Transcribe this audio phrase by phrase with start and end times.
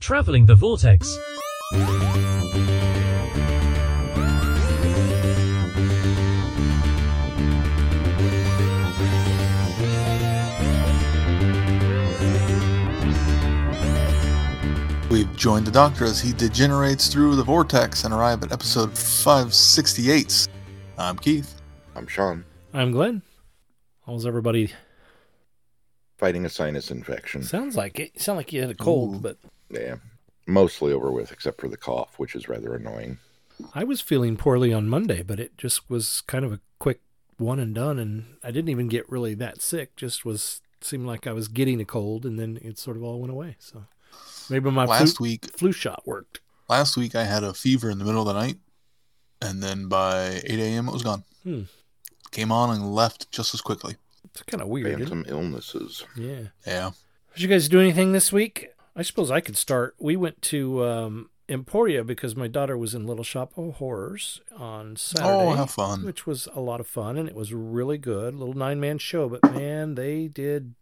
[0.00, 1.06] Traveling the Vortex.
[15.10, 20.48] We've joined the Doctor as he degenerates through the vortex and arrive at episode 568.
[20.96, 21.60] I'm Keith.
[21.94, 23.22] I'm Sean, I'm Glenn.
[24.06, 24.72] How's everybody?
[26.16, 27.42] fighting a sinus infection.
[27.42, 28.20] Sounds like it.
[28.20, 29.20] Sound like you had a cold, Ooh.
[29.20, 29.38] but
[29.70, 29.96] Yeah,
[30.46, 33.18] mostly over with, except for the cough, which is rather annoying.
[33.74, 37.00] I was feeling poorly on Monday, but it just was kind of a quick
[37.36, 39.96] one and done, and I didn't even get really that sick.
[39.96, 43.20] Just was seemed like I was getting a cold, and then it sort of all
[43.20, 43.56] went away.
[43.58, 43.84] So
[44.48, 46.40] maybe my Last flu, week, flu shot worked.
[46.68, 48.56] last week I had a fever in the middle of the night,
[49.42, 50.88] and then by 8 a.m.
[50.88, 51.24] it was gone.
[51.44, 51.62] Hmm.
[52.30, 53.96] Came on and left just as quickly.
[54.24, 54.86] It's kind of weird.
[55.00, 56.04] isn't Phantom illnesses.
[56.16, 56.42] Yeah.
[56.66, 56.90] Yeah.
[57.34, 58.70] Did you guys do anything this week?
[58.96, 59.94] I suppose I could start.
[59.98, 64.96] We went to um, Emporia because my daughter was in Little Shop of Horrors on
[64.96, 65.28] Saturday.
[65.30, 66.04] Oh, have fun.
[66.04, 69.28] which was a lot of fun and it was really good little nine man show
[69.28, 70.74] but man they did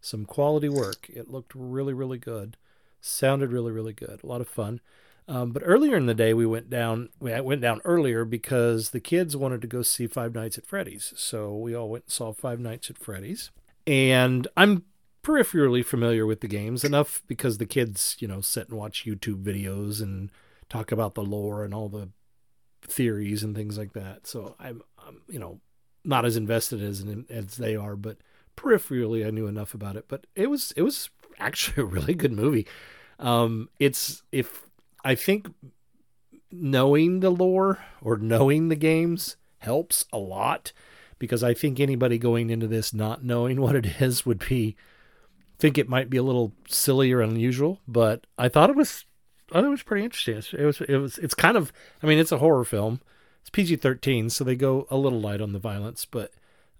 [0.00, 2.56] some quality work it looked really really good
[3.00, 4.80] sounded really really good a lot of fun
[5.26, 9.00] um, but earlier in the day we went down we went down earlier because the
[9.00, 12.32] kids wanted to go see five nights at freddy's so we all went and saw
[12.32, 13.50] five nights at freddy's
[13.86, 14.84] and i'm
[15.24, 19.42] peripherally familiar with the games enough because the kids you know sit and watch youtube
[19.42, 20.30] videos and
[20.68, 22.08] talk about the lore and all the
[22.86, 24.26] theories and things like that.
[24.26, 25.60] So I'm, I'm you know,
[26.04, 28.18] not as invested as as they are, but
[28.56, 30.06] peripherally I knew enough about it.
[30.08, 32.66] But it was it was actually a really good movie.
[33.18, 34.66] Um, it's if
[35.04, 35.48] I think
[36.50, 40.72] knowing the lore or knowing the games helps a lot
[41.18, 44.76] because I think anybody going into this not knowing what it is would be
[45.58, 49.04] think it might be a little silly or unusual, but I thought it was
[49.50, 50.36] I thought it was pretty interesting.
[50.38, 53.00] It's- It was it was it's kind of I mean it's a horror film.
[53.40, 56.32] It's PG thirteen, so they go a little light on the violence, but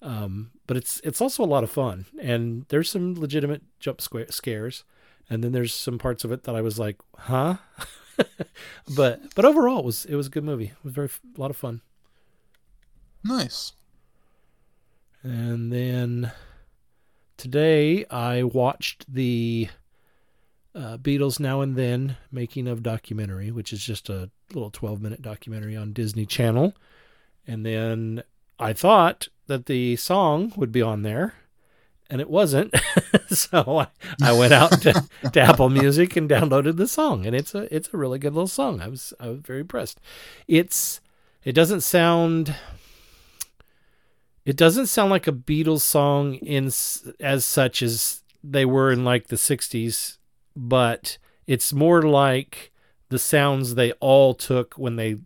[0.03, 4.27] um, but it's it's also a lot of fun, and there's some legitimate jump square
[4.31, 4.85] scares,
[5.31, 7.57] and then there's some parts of it that I was like, huh,
[8.97, 10.67] but but overall it was it was a good movie.
[10.67, 11.81] It was very a lot of fun.
[13.23, 13.73] Nice.
[15.23, 16.33] And then
[17.37, 19.69] today I watched the
[20.75, 25.23] uh, Beatles Now and Then making of documentary, which is just a little 12 minute
[25.23, 26.75] documentary on Disney Channel.
[27.47, 28.23] And then
[28.59, 31.35] I thought that the song would be on there,
[32.09, 32.75] and it wasn't.
[33.29, 33.89] so I,
[34.23, 37.91] I went out to, to Apple Music and downloaded the song, and it's a it's
[37.93, 38.81] a really good little song.
[38.81, 40.01] I was I was very impressed.
[40.49, 41.01] It's
[41.45, 42.55] it doesn't sound
[44.45, 46.67] it doesn't sound like a Beatles song in
[47.21, 50.19] as such as they were in like the 60s,
[50.55, 52.73] but it's more like
[53.09, 55.17] the sounds they all took when they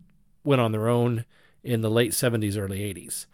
[0.43, 1.25] went on their own
[1.63, 3.25] in the late 70s early 80s.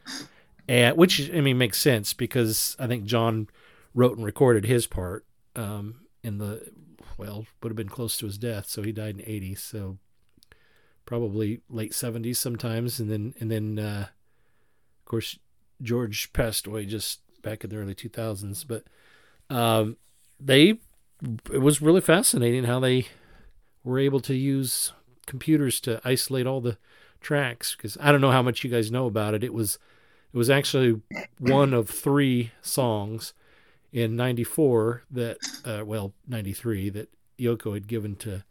[0.68, 3.48] And which I mean makes sense because I think John
[3.94, 5.26] wrote and recorded his part
[5.56, 6.68] um, in the
[7.18, 9.98] well, would have been close to his death, so he died in 80, so
[11.06, 15.38] probably late 70s sometimes and then and then uh, of course
[15.82, 18.84] George passed away just back in the early 2000s, but
[19.56, 19.98] um,
[20.40, 20.80] they
[21.52, 23.08] it was really fascinating how they
[23.84, 24.94] were able to use
[25.26, 26.78] computers to isolate all the
[27.22, 29.44] tracks because I don't know how much you guys know about it.
[29.44, 29.80] It was
[30.34, 31.02] it was actually
[31.40, 33.34] one of three songs
[33.94, 37.10] in 94 that uh, well 93 that
[37.40, 38.44] Yoko had given to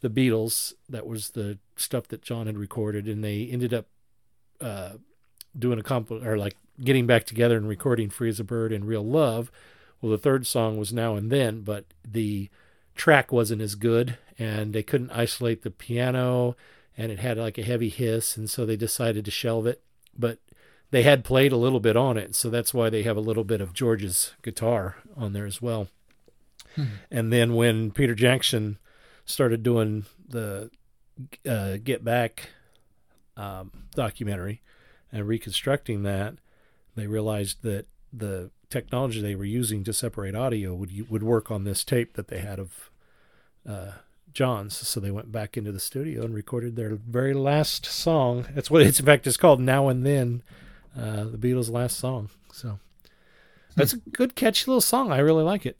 [0.00, 3.86] the Beatles that was the stuff that John had recorded and they ended up
[4.60, 4.92] uh,
[5.58, 8.86] doing a comp or like getting back together and recording Free as a Bird and
[8.86, 9.50] Real Love.
[10.00, 12.48] Well, the third song was Now and Then, but the
[12.94, 16.56] track wasn't as good and they couldn't isolate the piano
[16.96, 19.82] and it had like a heavy hiss and so they decided to shelve it.
[20.18, 20.38] But
[20.90, 23.44] they had played a little bit on it, so that's why they have a little
[23.44, 25.88] bit of George's guitar on there as well.
[27.10, 28.78] And then when Peter Jackson
[29.24, 30.70] started doing the
[31.48, 32.50] uh, Get Back
[33.36, 34.62] um, documentary
[35.12, 36.34] and reconstructing that,
[36.96, 41.64] they realized that the technology they were using to separate audio would would work on
[41.64, 42.90] this tape that they had of
[43.68, 43.92] uh,
[44.32, 44.76] John's.
[44.76, 48.46] So they went back into the studio and recorded their very last song.
[48.54, 50.42] That's what it's in fact it's called Now and Then,
[50.96, 52.30] uh, the Beatles' last song.
[52.52, 52.78] So
[53.76, 55.12] that's a good catchy little song.
[55.12, 55.76] I really like it.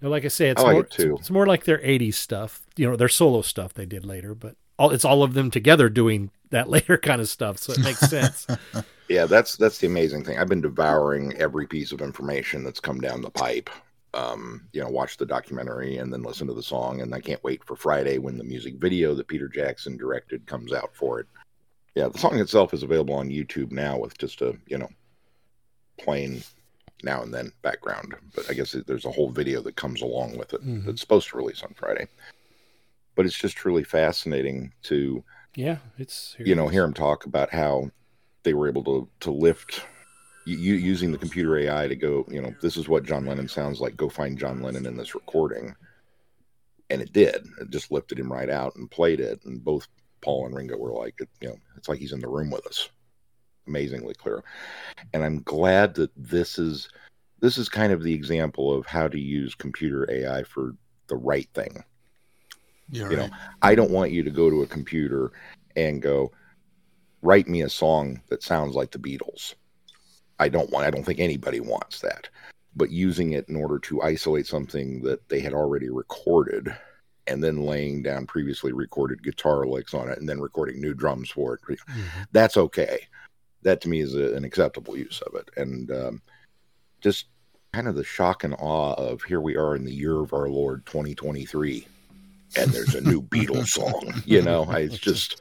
[0.00, 0.98] Like I say, it's I like more it.
[0.98, 2.66] It's, it's more like their '80s stuff.
[2.76, 5.88] You know, their solo stuff they did later, but all it's all of them together
[5.88, 7.58] doing that later kind of stuff.
[7.58, 8.46] So it makes sense.
[9.08, 10.38] Yeah, that's that's the amazing thing.
[10.38, 13.68] I've been devouring every piece of information that's come down the pipe
[14.14, 17.00] um, you know, watch the documentary and then listen to the song.
[17.00, 20.70] And I can't wait for Friday when the music video that Peter Jackson directed comes
[20.70, 21.26] out for it.
[21.94, 24.90] Yeah, the song itself is available on YouTube now with just a, you know,
[25.98, 26.42] plain
[27.02, 28.14] now and then background.
[28.34, 30.84] But I guess there's a whole video that comes along with it Mhm.
[30.84, 32.06] that's supposed to release on Friday.
[33.14, 35.22] But it's just truly fascinating to
[35.54, 37.90] Yeah, it's you know hear him talk about how
[38.42, 39.82] they were able to to lift
[40.46, 43.48] you, you using the computer AI to go you know this is what John Lennon
[43.48, 45.74] sounds like go find John Lennon in this recording.
[46.90, 47.46] And it did.
[47.58, 49.40] It just lifted him right out and played it.
[49.46, 49.88] And both
[50.20, 52.88] Paul and Ringo were like you know it's like he's in the room with us.
[53.66, 54.42] Amazingly clear.
[55.12, 56.88] And I'm glad that this is
[57.40, 60.76] this is kind of the example of how to use computer AI for
[61.08, 61.84] the right thing
[62.90, 63.16] You right.
[63.16, 63.30] know,
[63.62, 65.32] I don't want you to go to a computer
[65.76, 66.32] and go
[67.22, 69.54] write me a song that sounds like the Beatles.
[70.38, 72.28] I don't want I don't think anybody wants that.
[72.74, 76.74] But using it in order to isolate something that they had already recorded
[77.26, 81.30] and then laying down previously recorded guitar licks on it and then recording new drums
[81.30, 81.60] for it.
[81.62, 82.26] Mhm.
[82.32, 83.06] That's okay.
[83.62, 85.50] That to me is a, an acceptable use of it.
[85.56, 86.22] And um,
[87.00, 87.26] just
[87.72, 90.48] kind of the shock and awe of here we are in the year of our
[90.48, 91.86] Lord 2023
[92.56, 94.22] and there's a new Beatles song.
[94.24, 95.40] You know, I, it's just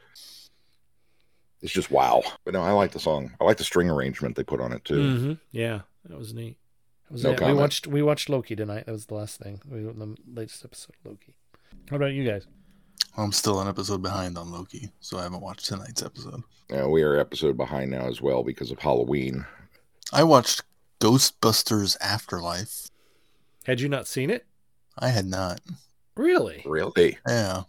[1.62, 2.24] it's just wow.
[2.46, 3.32] But no, I like the song.
[3.40, 4.96] I like the string arrangement they put on it too.
[4.96, 5.40] Mhm.
[5.52, 6.58] Yeah, that was neat.
[7.06, 7.42] That was No it.
[7.42, 8.86] We watched we watched Loki tonight.
[8.86, 9.62] That was the last thing.
[9.70, 11.36] We the latest episode of Loki.
[11.90, 12.48] How about you guys?
[13.18, 16.44] I'm still an episode behind on Loki, so I haven't watched tonight's episode.
[16.70, 19.46] Yeah, we are episode behind now as well because of Halloween.
[20.14, 20.64] I watched
[21.02, 22.88] Ghostbusters Afterlife.
[23.66, 24.46] Had you not seen it?
[24.98, 25.60] I had not.
[26.16, 26.62] Really?
[26.66, 27.18] Really?
[27.28, 27.64] Yeah.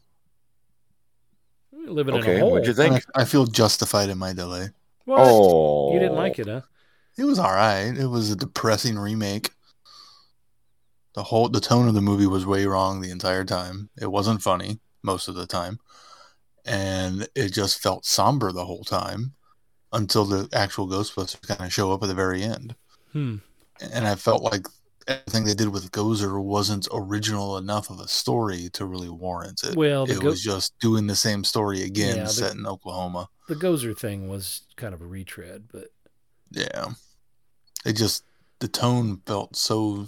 [1.70, 2.50] We're living in a Okay, hole.
[2.52, 3.04] what'd you think?
[3.14, 4.70] I, I feel justified in my delay.
[5.04, 5.20] What?
[5.20, 6.62] Oh, You didn't like it, huh?
[7.18, 7.94] It was all right.
[7.96, 9.50] It was a depressing remake.
[11.14, 13.90] The whole the tone of the movie was way wrong the entire time.
[14.00, 15.78] It wasn't funny most of the time,
[16.64, 19.34] and it just felt somber the whole time
[19.92, 22.74] until the actual Ghostbusters kind of show up at the very end.
[23.12, 23.36] Hmm.
[23.92, 24.66] And I felt like
[25.08, 29.76] everything they did with Gozer wasn't original enough of a story to really warrant it.
[29.76, 33.28] Well, it Go- was just doing the same story again, Yeah, the- set in Oklahoma.
[33.48, 35.88] The Gozer thing was kind of a retread, but
[36.50, 36.92] Yeah.
[37.84, 38.24] It just
[38.60, 40.06] the tone felt so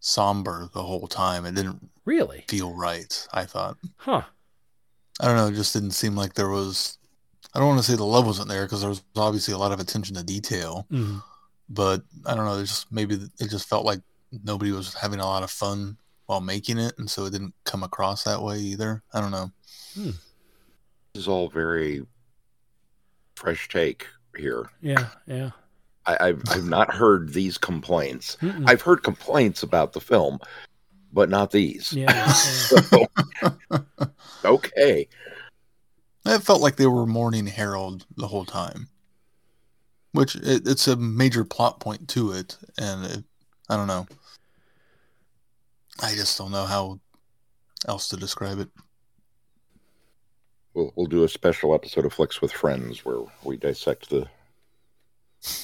[0.00, 1.46] somber the whole time.
[1.46, 3.78] It didn't really, feel right, I thought.
[3.96, 4.22] huh?
[5.20, 6.98] I don't know, it just didn't seem like there was
[7.54, 9.70] I don't want to say the love wasn't there because there was obviously a lot
[9.70, 11.22] of attention to detail, Mhm.
[11.68, 14.00] But I don't know, it just maybe it just felt like
[14.42, 15.96] nobody was having a lot of fun
[16.26, 19.02] while making it and so it didn't come across that way either.
[19.12, 19.50] I don't know.
[19.94, 20.10] Hmm.
[21.12, 22.04] This is all very
[23.36, 24.06] fresh take
[24.36, 24.68] here.
[24.80, 25.50] Yeah, yeah.
[26.06, 28.36] I, I've I've not heard these complaints.
[28.40, 28.68] Mm-mm.
[28.68, 30.38] I've heard complaints about the film,
[31.12, 31.92] but not these.
[31.92, 32.28] yeah, yeah.
[32.32, 33.06] So,
[34.44, 35.08] okay.
[36.26, 38.88] It felt like they were mourning Harold the whole time,
[40.14, 43.24] which it, it's a major plot point to it, and it,
[43.68, 44.06] I don't know.
[46.00, 47.00] I just don't know how
[47.88, 48.68] else to describe it.
[50.72, 54.28] We'll we'll do a special episode of Flicks with Friends where we dissect the,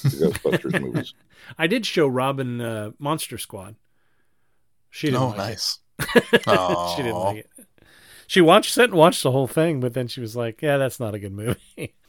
[0.03, 1.13] the Ghostbusters movies.
[1.57, 3.75] I did show Robin uh, Monster Squad.
[4.89, 5.79] She didn't oh, like nice.
[5.99, 6.23] it.
[6.95, 7.49] she didn't like it.
[8.27, 10.99] She watched it and watched the whole thing, but then she was like, "Yeah, that's
[10.99, 11.95] not a good movie."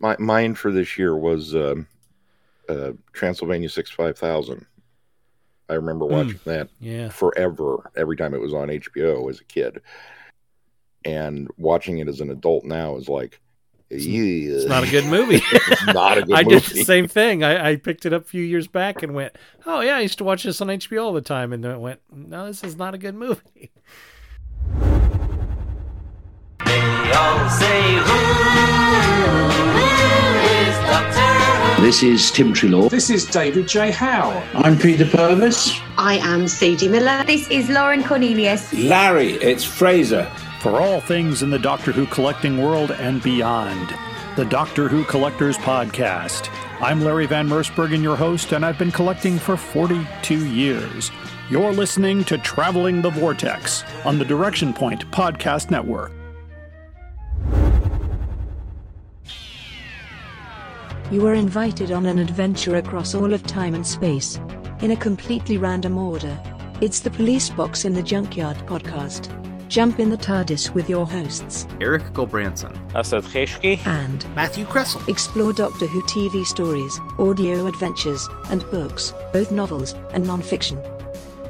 [0.00, 1.86] My mine for this year was um,
[2.68, 4.64] uh, Transylvania Six Five Thousand.
[5.68, 6.12] I remember Hmm.
[6.12, 9.80] watching that yeah, forever every time it was on HBO as a kid,
[11.04, 13.40] and watching it as an adult now is like,
[13.90, 15.42] it's it's not a good movie.
[15.86, 16.54] not a good I movie.
[16.60, 17.42] did the same thing.
[17.42, 19.36] I, I picked it up a few years back and went,
[19.66, 21.80] "Oh yeah, I used to watch this on HBO all the time," and then it
[21.80, 23.72] went, "No, this is not a good movie."
[31.80, 32.90] This is Tim Treloar.
[32.90, 33.92] This is David J.
[33.92, 34.42] Howe.
[34.52, 35.80] I'm Peter Purves.
[35.96, 37.22] I am Sadie Miller.
[37.24, 38.72] This is Lauren Cornelius.
[38.72, 40.24] Larry, it's Frazer.
[40.60, 43.94] For all things in the Doctor Who collecting world and beyond,
[44.34, 46.50] the Doctor Who Collectors Podcast.
[46.80, 51.12] I'm Larry Van Mersbergen, your host, and I've been collecting for 42 years.
[51.48, 56.10] You're listening to Traveling the Vortex on the Direction Point Podcast Network.
[61.10, 64.38] You are invited on an adventure across all of time and space.
[64.82, 66.38] In a completely random order.
[66.82, 69.34] It's the Police Box in the Junkyard podcast.
[69.68, 75.54] Jump in the TARDIS with your hosts Eric Gulbranson, Asad Kheshki, and Matthew Kressel, explore
[75.54, 80.78] Doctor Who TV stories, audio adventures, and books, both novels and non-fiction.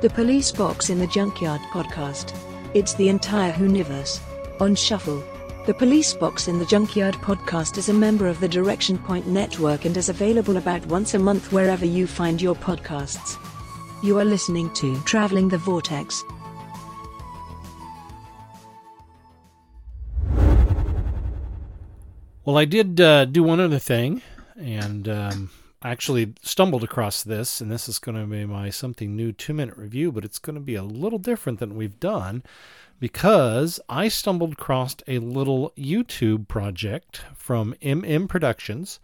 [0.02, 2.32] The Police Box in the Junkyard podcast.
[2.74, 4.20] It's the entire Whoniverse.
[4.60, 5.24] On Shuffle.
[5.68, 9.84] The Police Box in the Junkyard podcast is a member of the Direction Point Network
[9.84, 13.36] and is available about once a month wherever you find your podcasts.
[14.02, 16.24] You are listening to Traveling the Vortex.
[22.46, 24.22] Well, I did uh, do one other thing,
[24.56, 25.50] and um,
[25.82, 29.52] I actually stumbled across this, and this is going to be my something new two
[29.52, 32.42] minute review, but it's going to be a little different than we've done
[33.00, 39.00] because I stumbled across a little YouTube project from MM Productions,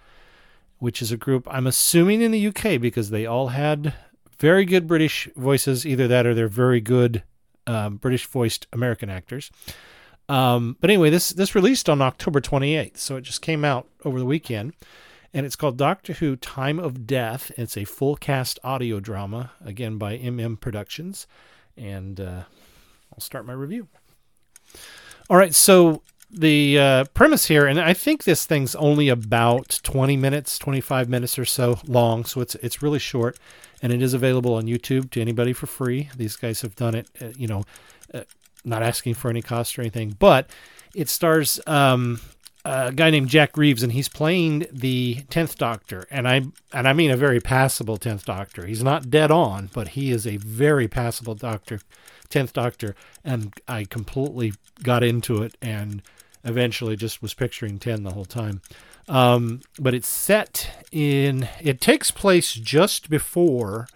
[0.78, 3.94] which is a group I'm assuming in the UK because they all had
[4.38, 7.22] very good British voices, either that or they're very good
[7.66, 9.50] um, British voiced American actors.
[10.28, 14.18] Um, but anyway, this this released on October 28th, so it just came out over
[14.18, 14.72] the weekend,
[15.34, 17.52] and it's called Doctor Who: Time of Death.
[17.56, 21.26] It's a full cast audio drama, again by MM Productions,
[21.76, 22.42] and uh,
[23.14, 23.88] I'll start my review.
[25.30, 30.16] All right, so the uh, premise here, and I think this thing's only about 20
[30.16, 33.38] minutes, 25 minutes or so long, so it's it's really short,
[33.80, 36.10] and it is available on YouTube to anybody for free.
[36.16, 37.62] These guys have done it, uh, you know,
[38.12, 38.22] uh,
[38.64, 40.50] not asking for any cost or anything, but
[40.94, 42.20] it stars um,
[42.64, 46.42] a guy named Jack Reeves, and he's playing the tenth Doctor, and I
[46.72, 48.66] and I mean a very passable tenth Doctor.
[48.66, 51.80] He's not dead on, but he is a very passable Doctor,
[52.34, 56.02] tenth Doctor, and I completely got into it, and
[56.42, 58.60] eventually just was picturing ten the whole time.
[59.08, 61.48] Um, but it's set in.
[61.62, 63.86] It takes place just before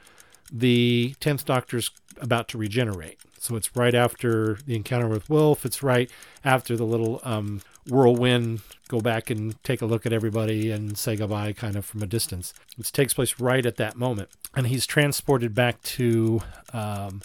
[0.53, 1.91] the tenth Doctor's
[2.21, 3.19] about to regenerate.
[3.41, 5.67] So it's right after the encounter with Wilf.
[5.67, 6.09] It's right
[6.45, 11.17] after the little um, whirlwind go back and take a look at everybody and say
[11.17, 12.55] goodbye kind of from a distance.
[12.79, 14.29] It takes place right at that moment.
[14.55, 16.41] And he's transported back to
[16.73, 17.23] um,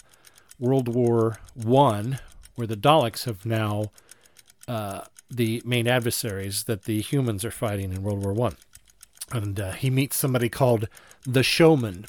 [0.58, 2.18] World War One,
[2.54, 3.90] where the Daleks have now
[4.68, 8.56] uh, the main adversaries that the humans are fighting in World War One.
[9.32, 10.88] And uh, he meets somebody called
[11.24, 12.06] the Showman,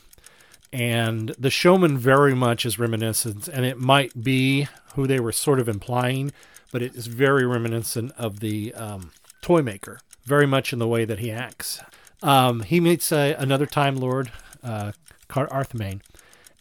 [0.74, 5.60] and the showman very much is reminiscent and it might be who they were sort
[5.60, 6.34] of implying
[6.72, 9.12] but it is very reminiscent of the um,
[9.42, 11.82] toy maker very much in the way that he acts.
[12.22, 14.32] Um, he meets uh, another time lord
[14.64, 14.92] uh,
[15.30, 16.02] arthmain.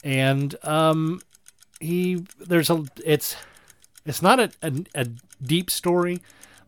[0.03, 1.21] And um,
[1.85, 3.37] he there's a it's
[4.07, 5.07] it's not a, a, a
[5.43, 6.21] deep story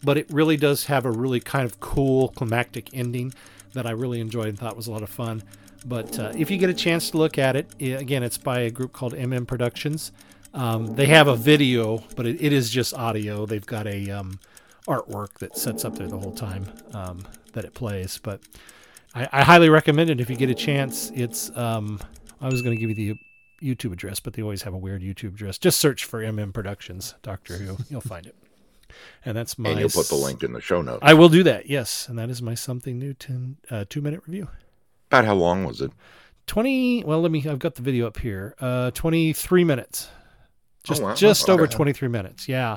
[0.02, 3.32] but it really does have a really kind of cool climactic ending
[3.72, 5.42] that i really enjoyed and thought was a lot of fun
[5.86, 8.70] but uh, if you get a chance to look at it, again, it's by a
[8.70, 10.10] group called MM Productions.
[10.52, 13.46] Um, they have a video, but it, it is just audio.
[13.46, 14.40] They've got a um,
[14.88, 18.18] artwork that sets up there the whole time um, that it plays.
[18.20, 18.40] But
[19.14, 21.12] I, I, highly recommend it if you get a chance.
[21.14, 22.00] It's um,
[22.40, 23.20] I was going to give you the
[23.62, 25.58] YouTube address, but they always have a weird YouTube address.
[25.58, 28.34] Just search for MM Productions Doctor Who, you'll find it.
[29.24, 29.70] And that's my.
[29.70, 31.00] And you'll put the link in the show notes.
[31.02, 31.68] I will do that.
[31.68, 34.48] Yes, and that is my something new ten, uh, two minute review.
[35.08, 35.92] About how long was it?
[36.46, 40.08] 20 well let me i've got the video up here uh 23 minutes
[40.84, 41.14] just oh, wow.
[41.14, 41.52] just okay.
[41.52, 42.76] over 23 minutes yeah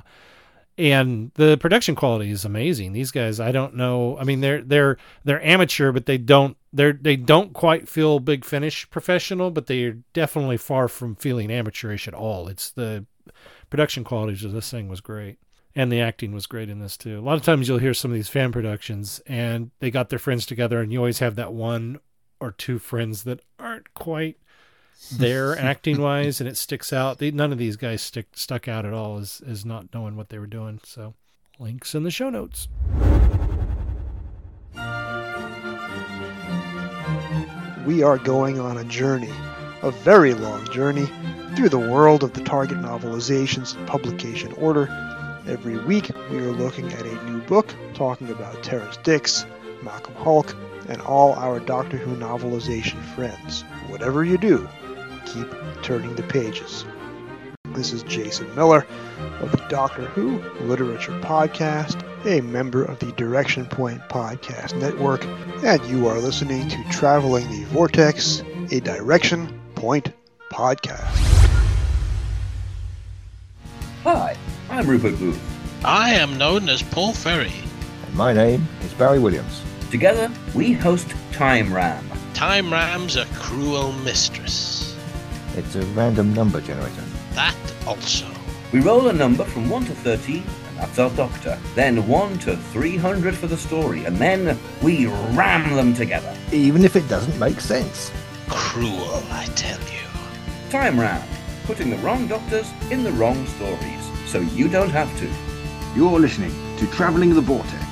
[0.79, 2.93] and the production quality is amazing.
[2.93, 6.93] These guys i don't know i mean they're they're they're amateur but they don't they're
[6.93, 12.13] they don't quite feel big finish professional but they're definitely far from feeling amateurish at
[12.13, 12.47] all.
[12.47, 13.05] It's the
[13.69, 15.37] production quality of this thing was great.
[15.75, 17.19] And the acting was great in this too.
[17.19, 20.19] A lot of times you'll hear some of these fan productions and they got their
[20.19, 21.99] friends together and you always have that one
[22.39, 24.37] or two friends that aren't quite
[25.11, 27.17] there acting wise, and it sticks out.
[27.17, 30.29] They, none of these guys stick stuck out at all as as not knowing what
[30.29, 30.79] they were doing.
[30.83, 31.13] So,
[31.57, 32.67] links in the show notes.
[37.85, 39.31] We are going on a journey,
[39.81, 41.09] a very long journey,
[41.55, 44.87] through the world of the target novelizations and publication order.
[45.47, 49.45] Every week, we are looking at a new book, talking about Terrance Dicks,
[49.81, 50.55] Malcolm Hulke,
[50.87, 53.63] and all our Doctor Who novelization friends.
[53.87, 54.67] Whatever you do,
[55.33, 55.47] keep
[55.83, 56.85] turning the pages.
[57.75, 58.85] This is Jason Miller
[59.41, 65.23] of the Doctor Who Literature Podcast, a member of the Direction Point Podcast Network,
[65.63, 70.11] and you are listening to Traveling the Vortex, a Direction Point
[70.51, 71.05] podcast.
[74.03, 74.35] Hi,
[74.69, 75.39] I'm Rupert Booth.
[75.85, 77.53] I am known as Paul Ferry.
[78.07, 79.61] And my name is Barry Williams.
[79.91, 82.03] Together, we host Time Ram.
[82.33, 84.78] Time Ram's a cruel mistress.
[85.59, 87.03] It's a random number generator.
[87.33, 87.53] That
[87.85, 88.25] also.
[88.71, 91.59] We roll a number from 1 to 13, and that's our doctor.
[91.75, 96.33] Then 1 to 300 for the story, and then we ram them together.
[96.53, 98.09] Even if it doesn't make sense.
[98.47, 100.07] Cruel, I tell you.
[100.69, 101.21] Time Ram.
[101.65, 105.29] putting the wrong doctors in the wrong stories, so you don't have to.
[105.93, 107.85] You're listening to Traveling the Vortex.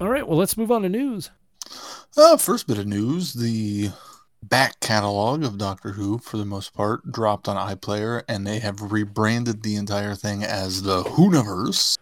[0.00, 1.30] All right, well, let's move on to news.
[2.16, 3.90] Uh, first bit of news the
[4.42, 8.92] back catalog of Doctor Who, for the most part, dropped on iPlayer, and they have
[8.92, 11.98] rebranded the entire thing as the Whoniverse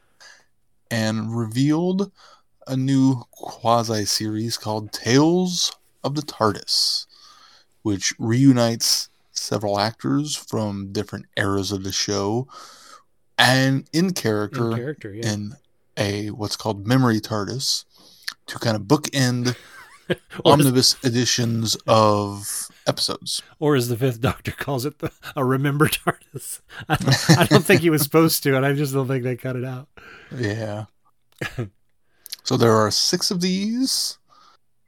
[0.91, 2.11] and revealed
[2.67, 5.73] a new quasi series called Tales
[6.03, 7.07] of the TARDIS,
[7.83, 12.49] which reunites several actors from different eras of the show
[13.39, 15.33] and in character In character, yeah.
[15.33, 15.57] in
[15.97, 17.85] a what's called memory TARDIS
[18.47, 19.55] to kind of bookend
[20.45, 23.43] omnibus editions of episodes.
[23.59, 26.61] Or as the fifth doctor calls it, the, a remember TARDIS.
[26.89, 29.37] I don't, I don't think he was supposed to, and I just don't think they
[29.37, 29.89] cut it out.
[30.37, 30.87] Yeah.
[32.45, 34.19] so there are six of these,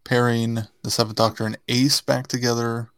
[0.05, 2.91] pairing the Seventh Doctor and Ace back together.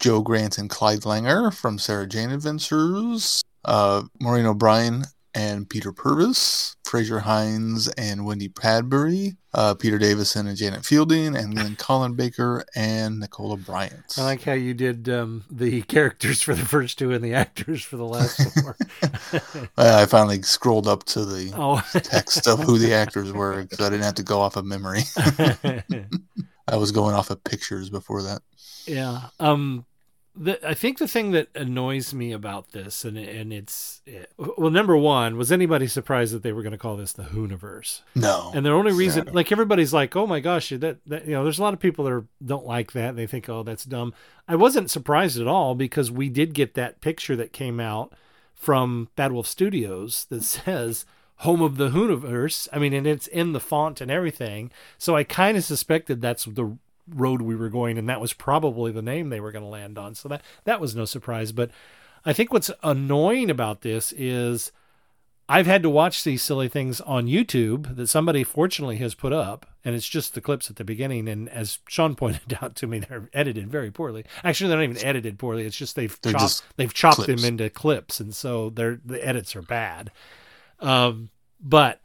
[0.00, 3.42] Jo Grant and Clyde Langer from Sarah Jane Adventures.
[3.64, 6.76] Uh, Maureen O'Brien and Peter Purves.
[6.84, 9.36] Frazer Hines and Wendy Padbury.
[9.52, 11.34] Uh, Peter Davison and Janet Fielding.
[11.34, 14.14] And then Colin Baker and Nicola Bryant.
[14.16, 17.82] I like how you did um, the characters for the first two and the actors
[17.82, 18.76] for the last four.
[19.76, 21.82] I finally scrolled up to the Oh.
[21.92, 25.00] text of who the actors were because I didn't have to go off of memory.
[26.66, 28.42] I was going off of pictures before that.
[28.86, 29.28] Yeah.
[29.40, 29.84] Um
[30.36, 34.02] the, I think the thing that annoys me about this, and and it's
[34.36, 38.00] well, number one, was anybody surprised that they were going to call this the Whoniverse?
[38.16, 38.50] No.
[38.52, 41.60] And the only reason, like everybody's like, oh my gosh, that, that you know, there's
[41.60, 43.14] a lot of people that are, don't like that.
[43.14, 44.12] They think, oh, that's dumb.
[44.48, 48.12] I wasn't surprised at all because we did get that picture that came out
[48.54, 53.52] from Bad Wolf Studios that says "Home of the Whoniverse." I mean, and it's in
[53.52, 54.72] the font and everything.
[54.98, 56.76] So I kind of suspected that's the
[57.08, 59.98] road we were going, and that was probably the name they were going to land
[59.98, 60.14] on.
[60.14, 61.52] So that that was no surprise.
[61.52, 61.70] But
[62.24, 64.72] I think what's annoying about this is
[65.48, 69.66] I've had to watch these silly things on YouTube that somebody fortunately has put up,
[69.84, 71.28] and it's just the clips at the beginning.
[71.28, 74.24] And as Sean pointed out to me, they're edited very poorly.
[74.42, 75.66] Actually, they're not even edited poorly.
[75.66, 77.42] It's just they've They're chopped, just they've chopped clips.
[77.42, 80.10] them into clips, and so they're the edits are bad.
[80.80, 81.28] Um,
[81.60, 82.00] but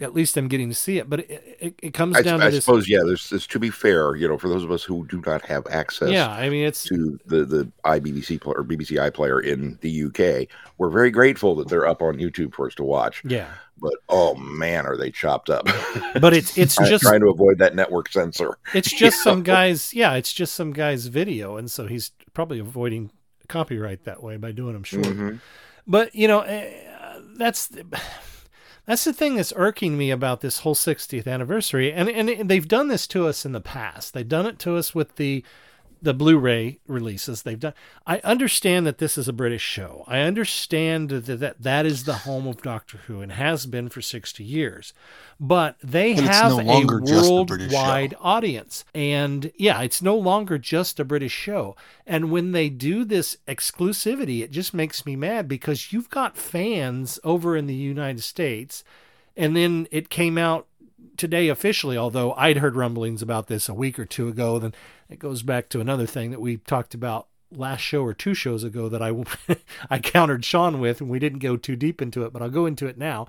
[0.00, 1.10] at least I'm getting to see it.
[1.10, 2.64] But it, it, it comes I, down I to this.
[2.64, 3.00] I suppose, yeah.
[3.04, 5.66] There's, there's to be fair, you know, for those of us who do not have
[5.68, 10.04] access, Yeah, I mean, it's to the the iBBC player or BBC iPlayer in the
[10.04, 10.48] UK.
[10.78, 13.22] We're very grateful that they're up on YouTube for us to watch.
[13.24, 13.48] Yeah.
[13.80, 15.66] But oh man, are they chopped up?
[16.20, 18.58] But it's- it's just- trying to avoid that network censor.
[18.74, 19.44] It's just some know?
[19.44, 23.10] guy's, yeah, it's just some guy's video, and so he's probably avoiding
[23.48, 25.06] copyright that way by doing them short.
[25.06, 25.40] Mhm.
[25.86, 26.72] But you know, eh,
[27.36, 27.68] that's
[28.88, 32.88] that's the thing that's irking me about this whole 60th anniversary, and and they've done
[32.88, 34.14] this to us in the past.
[34.14, 35.44] They've done it to us with the
[36.00, 37.42] the Blu-ray releases.
[37.42, 37.74] They've done.
[38.06, 40.04] I understand that this is a British show.
[40.06, 44.00] I understand that that, that is the home of Doctor Who and has been for
[44.00, 44.92] 60 years.
[45.40, 47.76] But they But have no a just a British show.
[47.78, 48.84] worldwide audience.
[48.94, 51.76] And yeah, it's no longer just a British show.
[52.06, 57.18] And when they do this exclusivity, it just makes me mad because you've got fans
[57.24, 58.84] over in the United States.
[59.36, 60.66] And then it came out
[61.16, 64.58] today officially, although I'd heard rumblings about this a week or two ago.
[64.58, 64.74] Then
[65.08, 68.64] it goes back to another thing that we talked about last show or two shows
[68.64, 69.12] ago that I
[69.90, 72.66] I countered Sean with, and we didn't go too deep into it, but I'll go
[72.66, 73.26] into it now.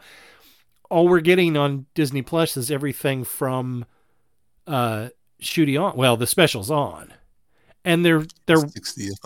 [0.90, 3.86] All we're getting on Disney Plus is everything from
[4.68, 5.10] uh
[5.42, 7.14] Ncuti on well the specials on
[7.86, 8.58] and they're they're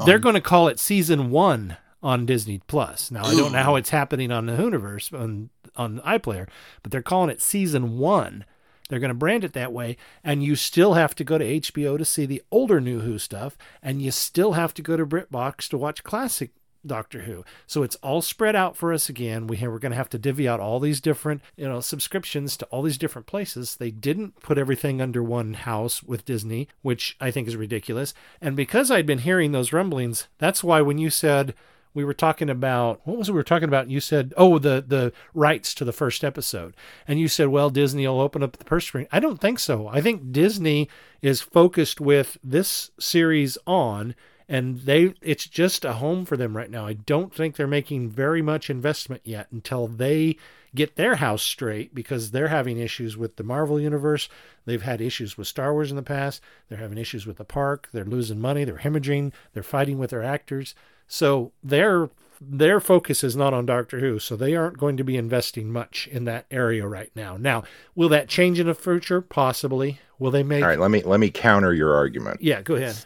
[0.06, 3.76] they're going to call it season one on disney plus now i don't know how
[3.76, 6.48] it's happening on the whoniverse on on iplayer
[6.82, 8.46] but they're calling it season one
[8.90, 11.98] they're going to brand it that way and you still have to go to hbo
[11.98, 15.68] to see the older new who stuff and you still have to go to britbox
[15.68, 16.52] to watch classic
[16.86, 17.44] Doctor Who.
[17.66, 19.48] So it's all spread out for us again.
[19.48, 22.58] We have, we're going to have to divvy out all these different, you know, subscriptions
[22.58, 23.76] to all these different places.
[23.76, 28.14] They didn't put everything under one house with Disney, which I think is ridiculous.
[28.42, 31.54] And because I'd been hearing those rumblings, that's why when you said
[31.94, 33.90] we were talking about what was it we were talking about?
[33.90, 36.76] You said, "Oh, the the rights to the first episode,"
[37.08, 39.88] and you said, "Well, Disney will open up the purse string." I don't think so.
[39.88, 40.90] I think Disney
[41.22, 44.16] is focused with this series on
[44.50, 46.86] and they it's just a home for them right now.
[46.86, 50.38] I don't think they're making very much investment yet until they
[50.76, 54.28] get their house straight because they're having issues with the Marvel universe.
[54.66, 56.42] They've had issues with Star Wars in the past.
[56.68, 57.90] They're having issues with the park.
[57.94, 58.64] They're losing money.
[58.64, 59.34] They're hemorrhaging.
[59.54, 60.76] They're fighting with their actors.
[61.08, 62.10] So their
[62.46, 64.20] their focus is not on Doctor Who.
[64.20, 67.38] So they aren't going to be investing much in that area right now.
[67.38, 67.64] Now,
[67.96, 69.22] will that change in the future?
[69.22, 70.00] Possibly.
[70.20, 70.62] Will they make?
[70.64, 72.42] All right, let me let me counter your argument.
[72.42, 72.98] Yeah, go ahead.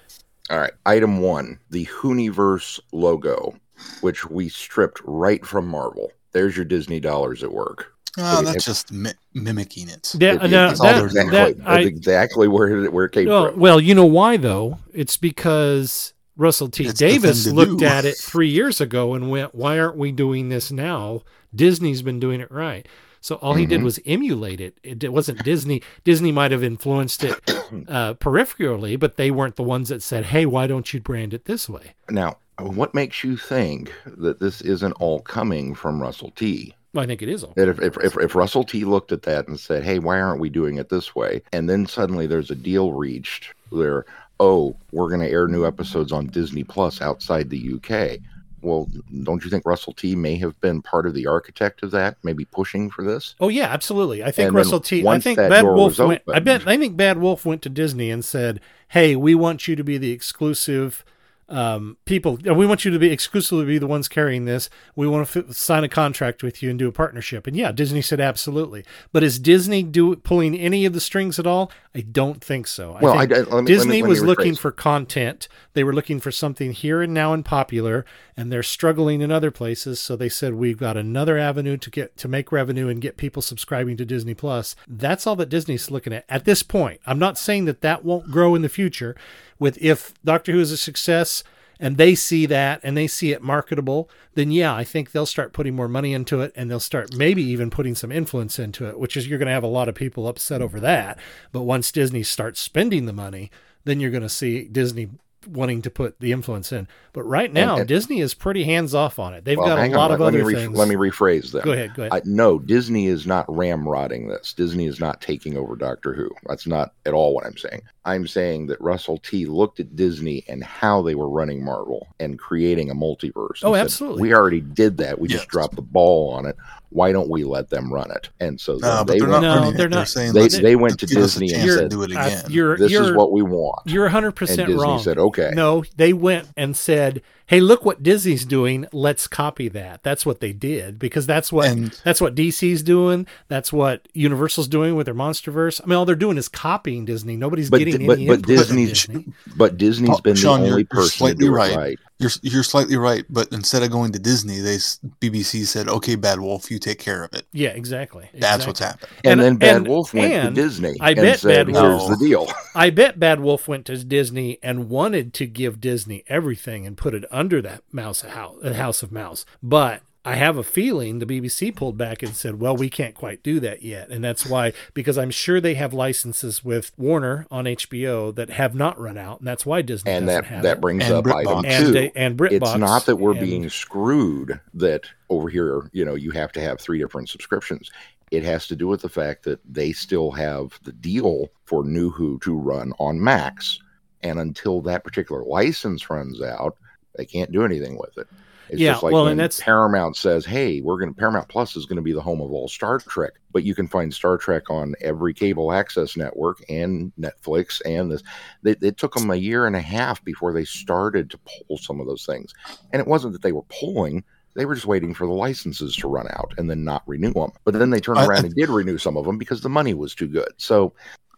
[0.49, 0.71] All right.
[0.86, 3.55] Item one the Whoniverse logo,
[4.01, 6.12] which we stripped right from Marvel.
[6.31, 7.93] There's your Disney dollars at work.
[8.19, 10.13] Oh, If- that's if- just mi- mimicking it.
[10.17, 13.51] Yeah, It- no, that- exactly, that- that's I- exactly where it, where it came Well,
[13.51, 13.60] from.
[13.60, 14.79] well, you know why though?
[14.93, 16.86] It's because Russell T.
[16.86, 17.86] It's Davies looked do.
[17.86, 21.23] at it three years ago and went, "Why aren't we doing this now?
[21.54, 22.88] Disney's been doing it right."
[23.19, 23.84] So all he did Mhm.
[23.84, 24.78] was emulate it.
[24.84, 25.82] It, wasn't Disney.
[26.04, 27.34] Disney might have influenced it
[27.88, 31.45] uh, peripherally, but they weren't the ones that said, "Hey, why don't you brand it
[31.45, 36.73] this way?" Now, what makes you think that this isn't all coming from Russell T?
[36.93, 37.54] Well, I think it is all.
[37.56, 40.39] That if, if, if, if Russell T looked at that and said, hey, why aren't
[40.39, 41.43] we doing it this way?
[41.52, 44.06] And then suddenly there's a deal reached where,
[44.39, 48.19] oh, we're going to air new episodes on Disney Plus outside the UK.
[48.62, 48.88] Well,
[49.23, 52.43] don't you think Russell T may have been part of the architect of that, maybe
[52.45, 53.36] pushing for this?
[53.39, 54.23] Oh yeah, absolutely.
[54.23, 55.08] I think And Russell T.
[55.08, 56.23] I think Bad Wolf went.
[56.28, 56.67] I bet.
[56.67, 59.97] I think Bad Wolf went to Disney and said, "Hey, we want you to be
[59.97, 61.06] the exclusive
[61.49, 62.38] um, people.
[62.43, 64.69] We want you to be exclusively be the ones carrying this.
[64.95, 67.71] We want to f- sign a contract with you and do a partnership." And yeah,
[67.71, 68.83] Disney said absolutely.
[69.13, 71.71] But is Disney do pulling any of the strings at all?
[71.95, 72.97] I don't think so.
[73.01, 74.71] Well, I I- think I- let me- let me- Disney let me was looking for
[74.71, 75.47] content.
[75.73, 78.05] They were looking for something here and now and popular,
[78.36, 79.99] and they're struggling in other places.
[79.99, 83.41] So they said, "We've got another avenue to get to make revenue and get people
[83.41, 86.99] subscribing to Disney Plus." That's all that Disney's looking at at this point.
[87.07, 89.15] I'm not saying that that won't grow in the future.
[89.60, 91.43] With if Doctor Who is a success
[91.80, 95.54] and they see that and they see it marketable, then yeah, I think they'll start
[95.54, 99.00] putting more money into it and they'll start maybe even putting some influence into it,
[99.00, 101.20] which is you're going to have a lot of people upset over that.
[101.52, 103.52] But once Disney starts spending the money,
[103.84, 105.10] then you're going to see Disney
[105.45, 106.88] wanting to put the influence in.
[107.13, 109.45] But right now, and- Disney is pretty hands off on it.
[109.45, 110.78] They've Well, got a lot on, of let, other me re- things.
[110.78, 111.63] let me rephrase that.
[111.63, 112.13] Go ahead, go ahead.
[112.13, 114.54] I, no, Disney is not ramrodding this.
[114.54, 116.30] Disney is not taking over Doctor Who.
[116.47, 117.82] That's not at all what I'm saying.
[118.06, 122.39] I'm saying that Russell T looked at Disney and how they were running Marvel and
[122.39, 123.60] creating a multiverse.
[123.63, 124.21] Oh, and said, absolutely.
[124.23, 125.19] We already did that.
[125.19, 125.39] We Yes.
[125.39, 126.56] just dropped the ball on it.
[126.89, 128.30] Why don't we let them run it?
[128.39, 130.08] And so No, they they're went, not No, running they're They're not.
[130.08, 132.19] saying they, they went to give us a Disney and chance said, do it Uh,
[132.21, 132.43] again.
[132.50, 135.00] you're, "This you're, is what we want." You're 100% And Disney wrong.
[135.00, 138.86] said, "Okay." No, they went and said, "Hey, look what Disney's doing.
[138.93, 143.25] Let's copy that." That's what they did because that's what And- that's what DC's doing.
[143.47, 145.81] That's what Universal's doing with their MonsterVerse.
[145.83, 147.36] I mean, all they're doing is copying Disney.
[147.36, 149.25] Nobody's But getting but any but input from Disney's Disney.
[149.55, 151.75] but Disney's Paul- been Sean, the you're- only you're person to slightly do right.
[151.75, 151.99] right.
[152.19, 154.77] You're you're slightly right, but instead of going to Disney, they
[155.21, 158.23] BBC said, "Okay, Bad Wolf, you take care of it." Yeah, exactly.
[158.33, 158.67] That's exactly.
[158.67, 159.12] what's happened.
[159.23, 161.75] And, And- then Bad and- Wolf went and to Disney I and bet said, Bad
[161.75, 165.79] "Here's Wolf- the deal." I bet Bad Wolf went to Disney and wanted to give
[165.79, 169.45] Disney everything and put it under that mouse house, uh, House of Mouse.
[169.62, 173.43] But I have a feeling the BBC pulled back and said, "Well, we can't quite
[173.43, 177.65] do that yet," and that's why because I'm sure they have licenses with Warner on
[177.65, 180.82] HBO that have not run out, and that's why Disney and doesn't that have that
[180.82, 181.47] brings And up BritBox.
[181.47, 181.91] item And two.
[181.93, 186.15] they- and BritBox it's not that we're and- being screwed that over here, you know,
[186.15, 187.89] you have to have three different subscriptions.
[188.32, 192.10] It has to do with the fact that they still have the deal for New
[192.10, 193.80] Who to run on Max,
[194.23, 196.76] and until that particular license runs out,
[197.17, 198.27] they can't do anything with it.
[198.69, 201.47] It's Yeah, just like well, when and that's- Paramount says, "Hey, we're going to Paramount
[201.47, 204.13] Plus is going to be the home of all Star Trek," but you can find
[204.13, 208.23] Star Trek on every cable access network and Netflix and this.
[208.63, 212.01] They, it took them a year and a half before they started to pull some
[212.01, 212.53] of those things,
[212.91, 214.23] and it wasn't that they were pulling.
[214.53, 217.51] They were just waiting for the licenses to run out and then not renew them.
[217.63, 219.93] But then they turned around I- and did renew some of them because the money
[219.93, 220.49] was too good.
[220.58, 220.93] So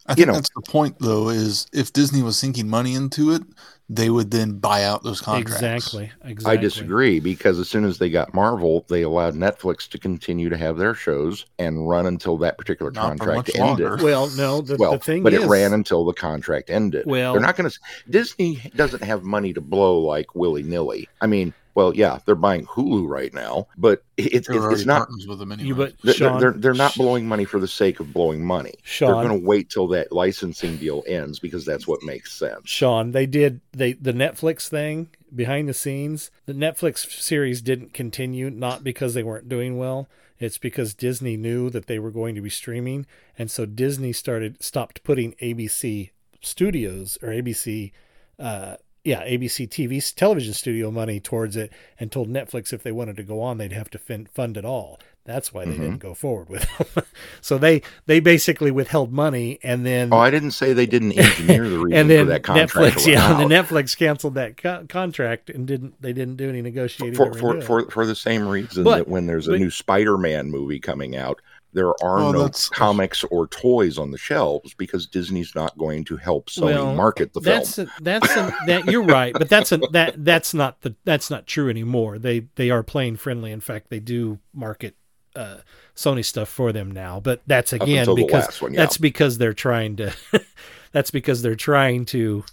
[0.07, 1.29] I You think know- that's the point, though.
[1.29, 3.43] Is if Disney was sinking money into it,
[3.91, 5.55] they would then buy out those contracts.
[5.63, 6.57] exactly, exactly.
[6.57, 10.57] I disagree because as soon as they got Marvel, they allowed Netflix to continue to
[10.57, 13.89] have their shows and run until that particular Not for contract much ended.
[13.89, 14.03] longer.
[14.03, 17.05] Well, no, the, well, the thing but is, it ran until the contract ended.
[17.07, 17.79] Well- they're not going to.
[18.09, 21.09] Disney doesn't have money to blow like willy nilly.
[21.19, 25.09] I mean, well, yeah, they're buying Hulu right now, but it's They were it's, not.
[25.27, 25.67] with them anyway.
[25.67, 28.73] you, but They're, Sean, they're they're not blowing money for the sake of blowing money.
[28.83, 32.69] Sean, They're going to wait till that licensing deal ends because that's what makes sense.
[32.69, 36.31] Sean, they did they the Netflix thing behind the scenes.
[36.45, 40.09] The Netflix series didn't continue not because they weren't doing well.
[40.39, 43.05] It's because Disney knew that they were going to be streaming,
[43.37, 47.91] and so Disney started stopped putting ABC Studios or ABC,
[48.39, 52.91] uh, yeah, ABC TV s- television studio money towards it, and told Netflix if they
[52.91, 54.99] wanted to go on, they'd have to fin- fund it all.
[55.25, 55.79] That's why they Mhm.
[55.79, 57.03] didn't go forward with them.
[57.41, 61.69] so they they basically withheld money, and then Oh, I didn't say they didn't engineer
[61.69, 62.73] the reason and then for that contract.
[62.97, 66.61] Netflix, yeah, and then Netflix canceled that co- contract and didn't they didn't do any
[66.63, 69.59] negotiating for to for, for for the same reason But- that when there's a but-
[69.59, 71.41] new Spider-Man movie coming out,
[71.73, 76.03] there are Well, no that's- comics or toys on the shelves because Disney's not going
[76.05, 77.57] to help Sony Well, market the film.
[77.57, 81.29] that's a, that's a, that you're right, but that's a that that's not the that's
[81.29, 82.17] not true anymore.
[82.17, 83.51] They they are playing friendly.
[83.51, 84.95] In fact, they do market
[85.35, 85.57] uh,
[85.95, 87.19] Sony stuff for them now.
[87.19, 88.79] But that's again because one, yeah.
[88.81, 90.13] that's because they're trying to
[90.91, 92.43] that's because they're trying to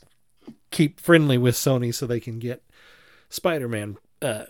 [0.70, 2.62] keep friendly with Sony so they can get
[3.30, 4.44] Spider-Man uh,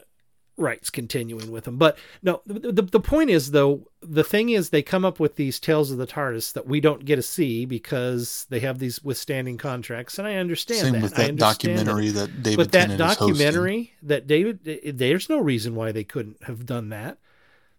[0.57, 1.77] rights continuing with them.
[1.77, 5.37] But no, the, the, the point is though, the thing is they come up with
[5.37, 9.03] these tales of the TARDIS that we don't get to see because they have these
[9.05, 11.03] withstanding contracts, and I understand Same that.
[11.03, 12.21] with that documentary that.
[12.33, 14.61] that David But that Tennant is documentary that David,
[14.99, 17.19] there's no reason why they couldn't have done that.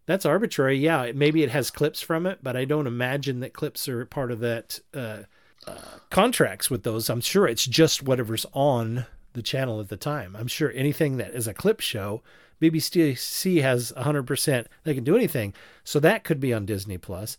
[0.05, 0.77] That's arbitrary.
[0.77, 4.05] Yeah, it- maybe it has clips from it, but I don't imagine that clips are
[4.05, 5.23] part of that uh,
[5.67, 5.75] uh,
[6.09, 7.09] contracts with those.
[7.09, 10.35] I'm sure it's just whatever's on the channel at the time.
[10.37, 12.23] I'm sure anything that is a clip show,
[12.61, 14.65] BBC has 100%.
[14.83, 15.53] They can do anything.
[15.83, 17.37] So that could be on Disney Plus.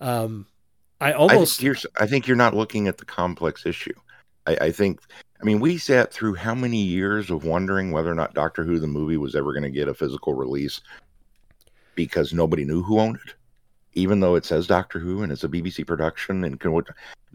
[0.00, 0.46] Um,
[1.00, 3.94] I I almost think, you're, I think you're not looking at the complex issue.
[4.46, 5.00] I, I think,
[5.40, 8.78] I mean, we sat through how many years of wondering whether or not Doctor Who
[8.78, 10.80] the movie was ever going to get a physical release
[11.94, 13.34] because nobody knew who owned it,
[13.94, 16.44] even though it says Doctor Who and it's a BBC production.
[16.44, 16.80] And can,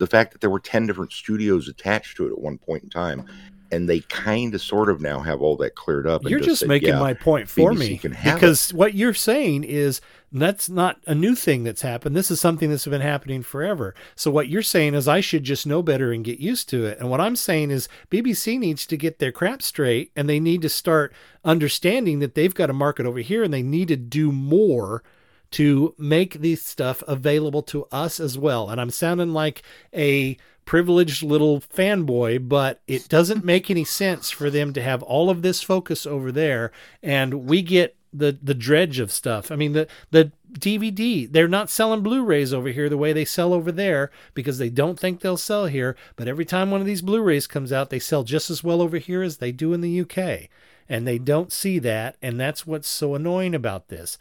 [0.02, 2.90] the fact that there were 10 different studios attached to it at one point in
[2.90, 3.24] time,
[3.72, 6.24] and they kind of sort of now have all that cleared up.
[6.24, 8.40] You're just said, making yeah, my point for BBC me have it.
[8.40, 12.16] because what you're saying is that's not a new thing that's happened.
[12.16, 13.94] This is something that's been happening forever.
[14.16, 16.98] So what you're saying is I should just know better and get used to it.
[16.98, 20.64] And what I'm saying is BBC needs to get their crap straight and they need
[20.64, 21.14] to start
[21.46, 25.04] understanding that they've got a market over here and they need to do more
[25.52, 28.70] to make these stuff available to us as well.
[28.70, 34.50] And I'm sounding like a privileged little fanboy, but it doesn't make any sense for
[34.50, 36.72] them to have all of this focus over there
[37.04, 39.52] and we get the the dredge of stuff.
[39.52, 43.54] I mean the the DVD, they're not selling Blu-rays over here the way they sell
[43.54, 47.02] over there because they don't think they'll sell here, but every time one of these
[47.02, 50.02] Blu-rays comes out, they sell just as well over here as they do in the
[50.02, 50.50] UK.
[50.90, 54.18] And they don't see that, and that's what's so annoying about this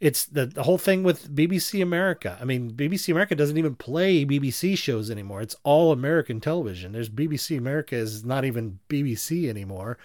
[0.00, 2.38] it's the, the whole thing with BBC America.
[2.40, 5.40] I mean, BBC America doesn't even play BBC shows anymore.
[5.40, 6.92] It's all American television.
[6.92, 9.98] There's BBC America is not even BBC anymore.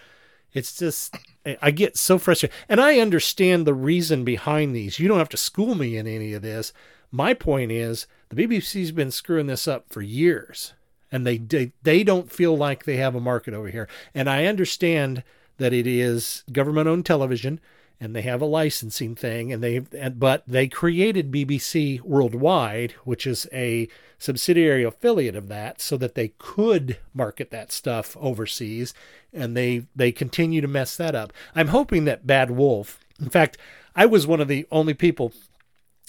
[0.51, 1.15] It's just
[1.61, 2.55] I get so frustrated.
[2.69, 4.99] And I understand the reason behind these.
[4.99, 6.73] You don't have to school me in any of this.
[7.11, 10.73] My point is the BBC's been screwing this up for years.
[11.11, 13.87] And they they, they don't feel like they have a market over here.
[14.15, 15.23] And I understand
[15.57, 17.59] that it is government owned television
[17.99, 23.47] and they have a licensing thing and they but they created BBC Worldwide which is
[23.53, 28.93] a subsidiary affiliate of that so that they could market that stuff overseas
[29.31, 31.33] and they they continue to mess that up.
[31.55, 33.57] I'm hoping that Bad Wolf in fact
[33.95, 35.33] I was one of the only people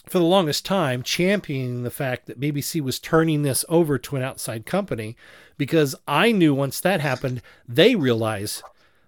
[0.07, 4.23] for the longest time championing the fact that BBC was turning this over to an
[4.23, 5.17] outside company
[5.57, 8.63] because I knew once that happened they realize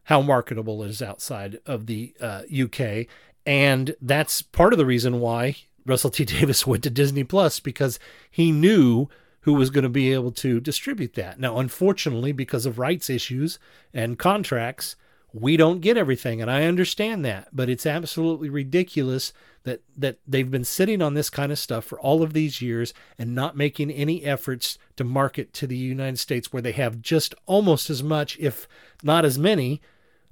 [0.06, 3.06] how marketable it is outside of the uh, UK.
[3.44, 7.98] And that's part of the reason why Russell T Davies went to Disney Plus because
[8.30, 9.08] he knew
[9.40, 11.38] who was going to be able to distribute that.
[11.38, 13.58] Now, unfortunately, because of rights issues
[13.94, 14.96] and contracts,
[15.32, 19.32] we don't get everything and I understand that, but it's absolutely ridiculous
[19.64, 22.94] that that they've been sitting on this kind of stuff for all of these years
[23.18, 27.34] and not making any efforts to market to the United States where they have just
[27.44, 28.66] almost as much if
[29.02, 29.80] not as many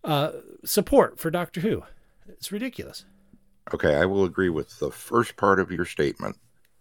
[0.04, 0.32] uh,
[0.64, 1.82] support for Doctor Who.
[2.28, 3.04] It's ridiculous.
[3.72, 6.36] Okay, I will agree with the first part of your statement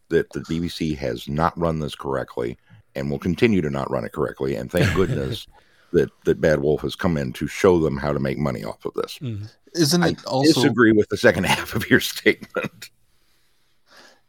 [0.09, 2.57] that the BBC has not run this correctly
[2.95, 4.55] and will continue to not run it correctly.
[4.55, 5.47] And thank goodness
[5.93, 8.85] that that Bad Wolf has come in to show them how to make money off
[8.85, 9.17] of this.
[9.19, 9.45] Mm-hmm.
[9.73, 12.89] Isn't I it also disagree with the second half of your statement.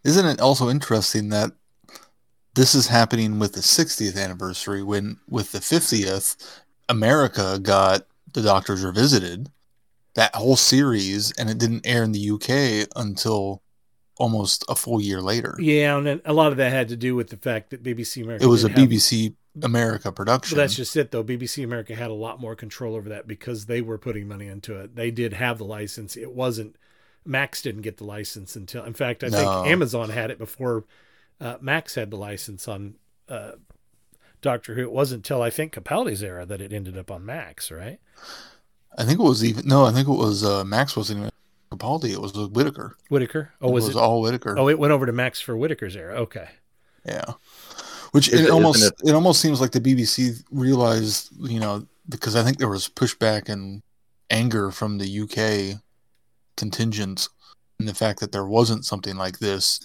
[0.04, 1.52] Isn't it also interesting that
[2.54, 8.84] this is happening with the 60th anniversary when with the 50th America got The Doctors
[8.84, 9.50] Revisited,
[10.14, 13.62] that whole series, and it didn't air in the UK until
[14.18, 15.56] almost a full year later.
[15.58, 18.44] Yeah, and a lot of that had to do with the fact that BBC America.
[18.44, 20.58] It was a didn't have- BBC America production.
[20.58, 21.22] That's just it, though.
[21.22, 24.76] BBC America had a lot more control over that because they were putting money into
[24.80, 24.96] it.
[24.96, 26.16] They did have the license.
[26.16, 26.76] It wasn't
[27.24, 28.84] Max didn't get the license until.
[28.84, 29.38] In fact, I No.
[29.38, 30.84] think Amazon had it before
[31.40, 32.96] uh, Max had the license on
[33.28, 33.52] uh,
[34.44, 34.82] Doctor Who.
[34.82, 37.98] It wasn't until I think Capaldi's era that it ended up on Max, right?
[38.96, 39.84] I think it was even no.
[39.86, 41.30] I think it was uh, Max wasn't even
[41.72, 42.12] Capaldi.
[42.12, 42.96] It was Whittaker.
[43.08, 43.52] Whittaker.
[43.60, 44.56] Oh, It was, was all Whittaker.
[44.56, 46.14] Oh, it went over to Max for Whittaker's era.
[46.20, 46.48] Okay.
[47.04, 47.32] Yeah.
[48.12, 52.36] Which it it- almost isn't it, almost seems like the BBC realized, you know, because
[52.36, 53.82] I think there was pushback and
[54.30, 55.80] anger from the UK
[56.56, 57.28] contingents
[57.80, 59.80] and the fact that there wasn't something like this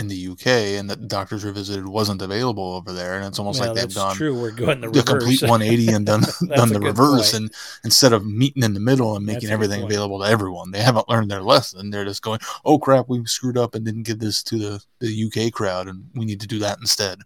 [0.00, 0.46] in the UK
[0.78, 4.16] and that Doctors Revisited wasn't available over there, and it's almost Well, like they've done
[4.16, 4.40] true.
[4.40, 6.22] We're going the the complete 180 and done
[6.54, 7.42] done the reverse, point.
[7.44, 10.72] and instead of meeting in the middle and making a good everything available to everyone,
[10.72, 11.90] they haven't learned their lesson.
[11.90, 15.24] They're just going, "Oh crap, we screwed up and didn't give this to the the
[15.26, 17.20] UK crowd, and we need to do that instead."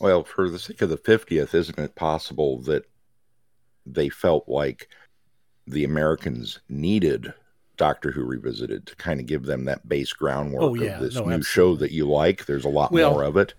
[0.00, 2.84] Well, for the sake of the 50th, isn't it possible that
[3.84, 4.88] they felt like
[5.66, 7.32] the Americans needed
[7.76, 10.96] Doctor Who Revisited to kind of give them that base groundwork Oh, yeah.
[10.96, 12.46] of this No, new show that you like?
[12.46, 13.54] There's a lot Well- more of it.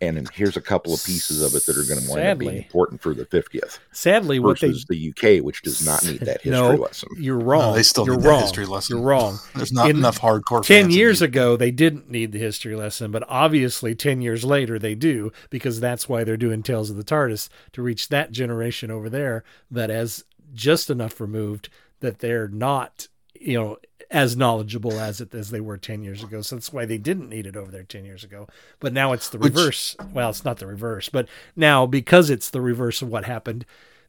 [0.00, 2.56] And here's a couple of pieces of it that are going to wind up being
[2.56, 3.78] important for the 50th.
[3.92, 7.08] Sadly, what they the UK, which does not need that history no, lesson.
[7.16, 7.76] You're wrong.
[7.76, 8.96] they still You're need that history lesson.
[8.96, 9.38] You're wrong.
[9.54, 13.22] There's not enough hardcore Ten fans years ago, they didn't need the history lesson, but
[13.28, 17.48] obviously, ten years later, they do because that's why they're doing Tales of the TARDIS
[17.70, 21.68] to reach that generation over there that has just enough removed
[22.00, 23.06] that they're not,
[23.42, 23.78] you know,
[24.10, 26.42] as knowledgeable as it as they were ten years ago.
[26.42, 28.46] So that's why they didn't need it over there ten years ago.
[28.80, 29.96] But now it's the Which- reverse.
[30.12, 33.64] Well, it's not the reverse, but now because it's the reverse of what happened.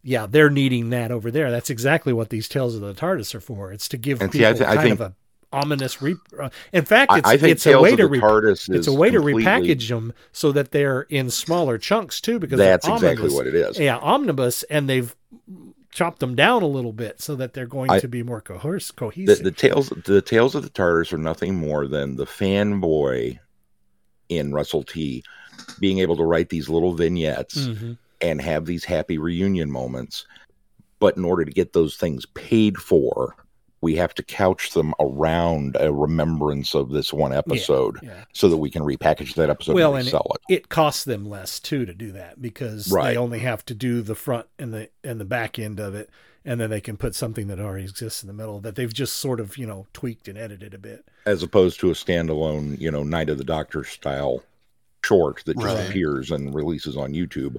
[0.05, 1.49] Yeah, they're needing that over there.
[1.49, 3.71] That's exactly what these tales of the TARDIS are for.
[3.71, 5.15] It's to give And see, people I I kind think- of a
[5.53, 6.01] omnibus.
[6.01, 8.19] Re- uh, in fact, I- it's I think it's a way of to the re-
[8.19, 12.37] TARDIS it's a way to repackage them so that they're in smaller chunks too.
[12.39, 13.33] Because That's exactly omnibus.
[13.33, 13.79] what it is.
[13.79, 15.15] Yeah, omnibus, and they've
[15.93, 18.91] chopped them down a little bit so that they're going I- to be more cohes-
[18.91, 19.43] cohesive.
[19.43, 23.39] the tales the tales of the TARDIS are nothing more than the fanboy
[24.29, 25.23] in Russell T
[25.79, 27.97] being able to write these little vignettes Mhm.
[28.21, 30.25] and have these happy reunion moments.
[30.99, 33.35] But in order to get those things paid for,
[33.83, 38.23] we have to couch them around a remembrance of this one episode yeah.
[38.33, 40.55] so that we can repackage that episode well, and and resell it, it.
[40.55, 43.11] it costs them less too to do that because Right.
[43.11, 46.09] they only have to do the front and the and the back end of it,
[46.45, 49.17] and then they can put something that already exists in the middle that they've just
[49.17, 51.05] sort of you know tweaked and edited a bit.
[51.25, 54.43] As opposed to a standalone, you know, Night of the Doctor style
[55.03, 55.89] short that just Right.
[55.89, 57.57] appears and releases on YouTube.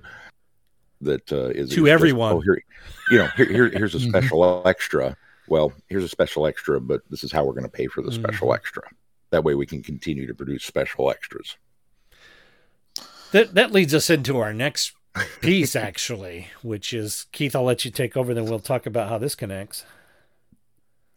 [1.01, 2.33] That uh, is To is just, everyone.
[2.33, 2.63] oh, here,
[3.11, 4.09] you know, here, here, here's a Mhm.
[4.09, 5.17] special extra.
[5.49, 8.13] Well, here's a special extra, but this is how we're going to pay for the
[8.13, 8.55] special Mhm.
[8.57, 8.83] extra.
[9.31, 11.57] That way, we can continue to produce special extras.
[13.33, 14.93] That that leads us into our next
[15.41, 17.55] piece, actually, which is Keith.
[17.57, 19.85] I'll let you take over, then we'll talk about how this connects.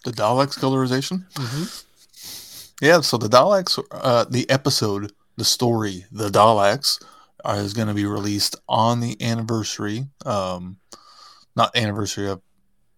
[0.04, 1.30] The Daleks colorization.
[1.34, 2.86] Mm-hmm.
[2.86, 7.02] Yeah, so the Daleks, uh, the episode, the story, the Daleks,
[7.44, 10.78] uh, is going to be released on the anniversary, um,
[11.56, 12.42] not anniversary of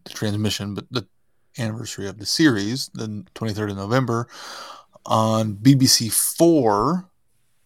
[0.03, 1.07] the transmission, but the
[1.57, 4.27] anniversary of the series, the 23rd of November,
[5.05, 7.09] on BBC Four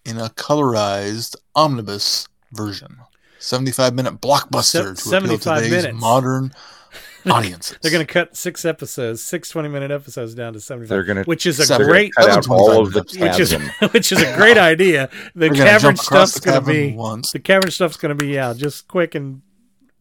[0.05, 2.97] in a colorized omnibus version.
[3.39, 5.99] 75 minute blockbuster Se- to appeal to 75 today's minutes.
[6.01, 6.53] modern
[7.25, 7.77] audiences.
[7.81, 10.89] They're going to cut six episodes, six 20 minute episodes down to 75.
[10.89, 13.53] They're gonna- which is a Seven- great, cut out all of the which is,
[13.93, 15.09] which is a great idea.
[15.35, 17.31] The cavern jump across stuff's going to be, once.
[17.31, 19.41] the cavern stuff's going to be, yeah, just quick and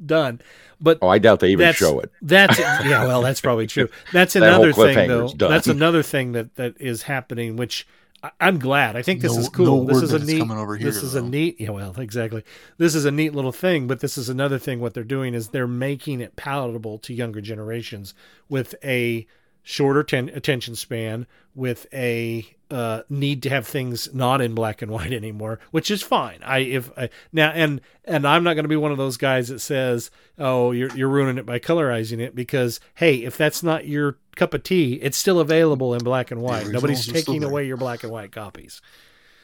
[0.06, 0.40] done.
[0.80, 2.10] But Oh, I doubt they even show it.
[2.22, 3.88] That's yeah, well, that's probably true.
[4.12, 5.28] That's That whole another thing, though.
[5.32, 5.50] done.
[5.50, 7.86] That's another thing that that is happening, which
[8.22, 8.96] I, I'm glad.
[8.96, 9.66] I think this No- is cool.
[9.66, 10.38] no this word is a neat.
[10.40, 11.60] coming over here, this is a neat.
[11.60, 12.42] Yeah, well, exactly.
[12.78, 14.80] This is a neat little thing, but this is another thing.
[14.80, 18.12] What they're doing is they're making it palatable to younger generations
[18.48, 19.26] with a
[19.62, 24.90] shorter ten- attention span, with a uh, need to have things not in black and
[24.90, 26.40] white anymore, which is fine.
[26.42, 29.48] I if I, now and and I'm not going to be one of those guys
[29.48, 33.86] that says, "Oh, you're you're ruining it by colorizing it," because hey, if that's not
[33.86, 36.66] your cup of tea, it's still available in black and white.
[36.68, 38.80] Nobody's taking away your black and white copies.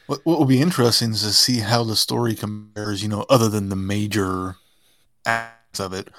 [0.07, 3.47] What, what will be interesting is to see how the story compares, you know, other
[3.47, 4.55] than the major
[5.23, 6.09] acts of it,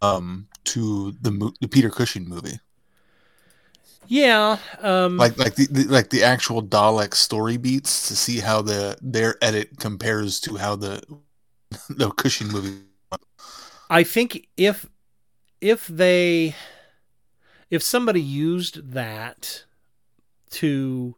[0.00, 2.60] um, to the the Peter Cushing movie,
[4.08, 8.62] Yeah, um, like like the, the like the actual Dalek story beats to see how
[8.62, 11.02] the their edit compares to how the
[11.88, 12.82] the Cushing movie.
[13.88, 14.86] I think if
[15.60, 16.54] if they
[17.70, 19.64] if somebody used that
[20.50, 21.14] to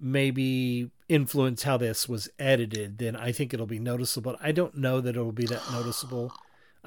[0.00, 4.36] maybe influence how this was edited, then I think it'll be noticeable.
[4.40, 6.32] I don't know that it'll be that noticeable.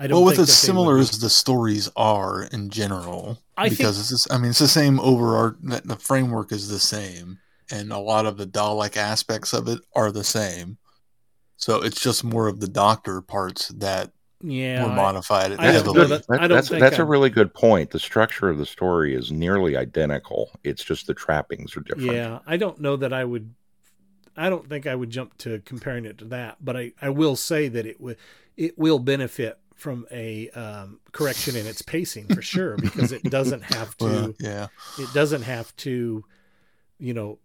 [0.01, 3.67] I don't Well, with think as similar would as the stories are in general, I
[3.67, 5.51] think- because it's just, I mean it's the same overall.
[5.61, 7.39] The framework is the same,
[7.69, 10.77] and a lot of the Dalek aspects of it are the same.
[11.57, 15.51] So it's just more of the Doctor parts that yeah, were modified.
[15.51, 16.07] I don't heavily.
[16.07, 17.91] that- That- I don't that's think that's a I'm- really good point.
[17.91, 20.49] The structure of the story is nearly identical.
[20.63, 22.13] It's just the trappings are different.
[22.13, 23.53] Yeah, I don't know that I would.
[24.37, 27.35] I don't think I would jump to comparing it to that, but I, I will
[27.35, 28.15] say that it would
[28.55, 33.63] it will benefit from a um, correction in its pacing for sure because it doesn't
[33.63, 34.67] have to Well, yeah.
[34.97, 36.23] it doesn't have to
[36.99, 37.39] you know,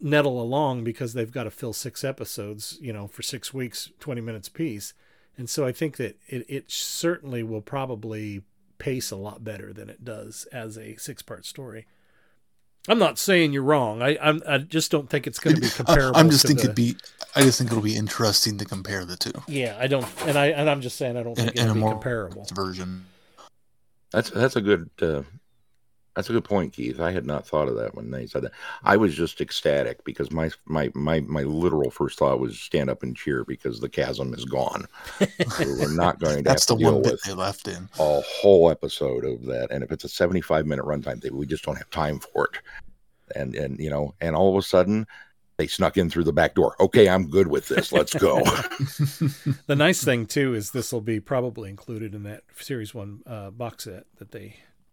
[0.00, 4.20] nettle along because they've got to fill six episodes, you know, for six weeks, 20
[4.20, 4.94] minutes piece
[5.36, 8.42] And so I think that it, it certainly will probably
[8.78, 11.86] pace a lot better than it does as a six part story.
[12.90, 14.02] I'm not saying you're wrong.
[14.02, 16.18] I I'm, I just don't think it's going to be comparable.
[16.18, 16.96] I'm just to think the- it'd be.
[17.36, 20.46] I just think it'll be interesting to compare the two Yeah, I don't, and I
[20.46, 22.46] and I'm just saying I don't in, think in it'll a be more comparable.
[22.52, 23.06] version.
[24.10, 25.22] That's that's a good uh,
[26.16, 26.98] that's a good point, Keith.
[27.00, 28.52] I had not thought of that when they said that.
[28.82, 33.02] I was just ecstatic because my my my my literal first thought was stand up
[33.02, 34.86] and cheer because the chasm is gone.
[35.60, 37.88] We're not going to That's have the to one deal bit with they left in.
[37.98, 39.68] a whole episode of that.
[39.70, 42.58] And if it's a 75 minute runtime, we just don't have time for it.
[43.36, 45.06] And and you know, and all of a sudden
[45.58, 46.74] they snuck in through the back door.
[46.80, 47.92] Okay, I'm good with this.
[47.92, 48.42] Let's go.
[49.66, 53.50] The nice thing too is this will be probably included in that series one uh,
[53.50, 54.56] box set that they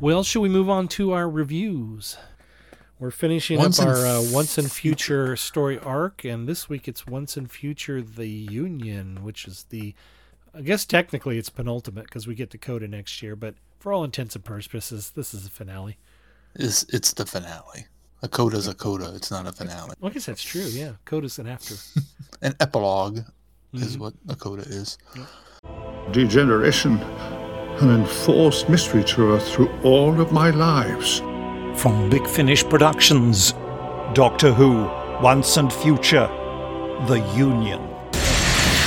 [0.00, 2.16] Well, should we move on to our reviews?
[3.00, 7.06] We're finishing Once up our uh, Once and Future story arc, and this week it's
[7.06, 9.94] Once and Future the Union, which is the,
[10.54, 14.02] I guess technically it's penultimate because we get to Coda next year, but for all
[14.04, 15.96] intents and purposes, this is the finale.
[16.54, 17.86] It's it's the finale.
[18.22, 19.12] A coda's a coda.
[19.14, 19.92] It's not a finale.
[20.00, 20.62] Well, I guess that's true.
[20.62, 21.74] Yeah, Coda's an after.
[22.42, 23.20] An epilogue
[23.74, 24.00] is Mhm.
[24.00, 24.98] what a coda is.
[26.10, 26.98] Degeneration,
[27.80, 31.20] an enforced mystery tour through all of my lives.
[31.80, 33.52] From Big Finish Productions,
[34.14, 34.82] Doctor Who,
[35.22, 36.26] Once and Future,
[37.06, 37.80] The Union.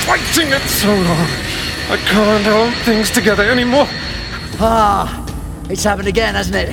[0.04, 1.28] Fighting it so long.
[1.88, 3.86] I can't hold things together anymore.
[4.60, 5.26] Ah,
[5.70, 6.68] it's happened again, hasn't it?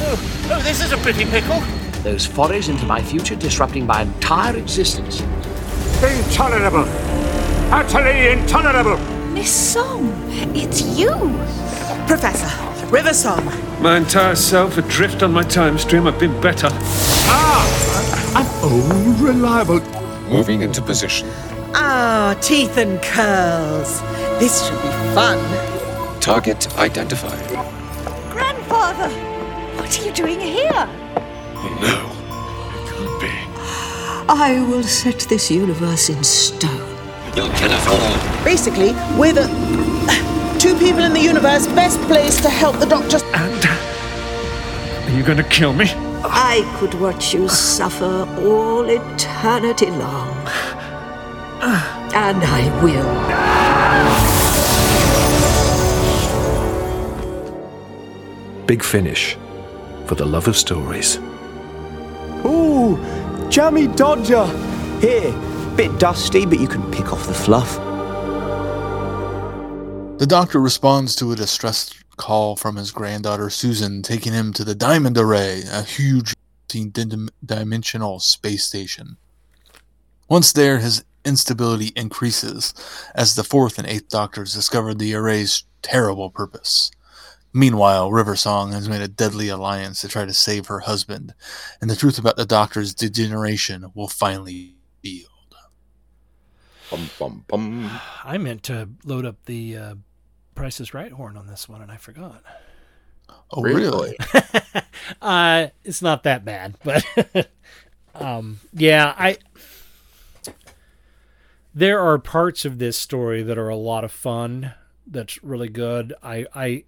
[0.00, 1.60] Oh, oh, this is a pretty pickle.
[2.02, 5.20] Those forays into my future disrupting my entire existence.
[6.02, 6.84] Intolerable.
[7.72, 9.17] Utterly intolerable.
[9.38, 10.12] Miss Song,
[10.52, 11.12] it's you!
[12.08, 12.50] Professor,
[12.86, 13.44] River Song.
[13.80, 16.08] My entire self adrift on my time stream.
[16.08, 16.66] I've been better.
[16.72, 18.34] Ah!
[18.64, 19.80] Oh, reliable.
[20.28, 21.28] Moving into position.
[21.72, 24.00] Ah, teeth and curls.
[24.40, 25.38] This should be fun.
[26.20, 27.48] Target identified.
[28.32, 29.08] Grandfather,
[29.78, 30.88] what are you doing here?
[31.80, 32.10] No.
[32.74, 33.30] It can't be.
[34.28, 36.87] I will set this universe in stone.
[37.38, 38.44] You'll kill us all.
[38.44, 43.18] Basically, we're the uh, two people in the universe best placed to help the Doctor.
[43.32, 45.84] And uh, are you going to kill me?
[46.24, 50.36] I could watch you suffer all eternity long.
[52.12, 53.06] And I will.
[58.66, 59.36] Big finish.
[60.06, 61.18] For the love of stories.
[62.44, 62.98] Ooh,
[63.48, 64.46] jammy dodger.
[65.00, 65.32] Here,
[65.78, 67.76] bit dusty, but you can pick off the fluff.
[70.18, 74.74] The doctor responds to a distress call from his granddaughter Susan, taking him to the
[74.74, 76.34] Diamond Array, a huge
[77.46, 79.18] dimensional space station.
[80.28, 82.74] Once there, his instability increases
[83.14, 86.90] as the fourth and eighth doctors discover the array's terrible purpose.
[87.52, 91.34] Meanwhile, River Song has made a deadly alliance to try to save her husband,
[91.80, 95.24] and the truth about the doctor's degeneration will finally be
[96.90, 98.00] Bum, bum, bum.
[98.24, 99.94] I meant to load up the uh,
[100.54, 102.42] Price is Right horn on this one, and I forgot.
[103.50, 104.16] Oh, really?
[105.22, 107.04] uh, it's not that bad, but
[108.14, 109.38] um, yeah, I.
[111.74, 114.74] There are parts of this story that are a lot of fun.
[115.06, 116.14] That's really good.
[116.22, 116.84] I I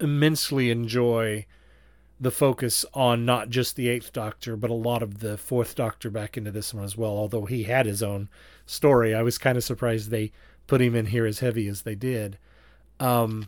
[0.00, 1.46] immensely enjoy
[2.20, 6.10] the focus on not just the Eighth Doctor, but a lot of the Fourth Doctor
[6.10, 7.12] back into this one as well.
[7.12, 8.28] Although he had his own
[8.66, 10.32] story, I was kind of surprised they
[10.66, 12.38] put him in here as heavy as they did.
[13.00, 13.46] Um,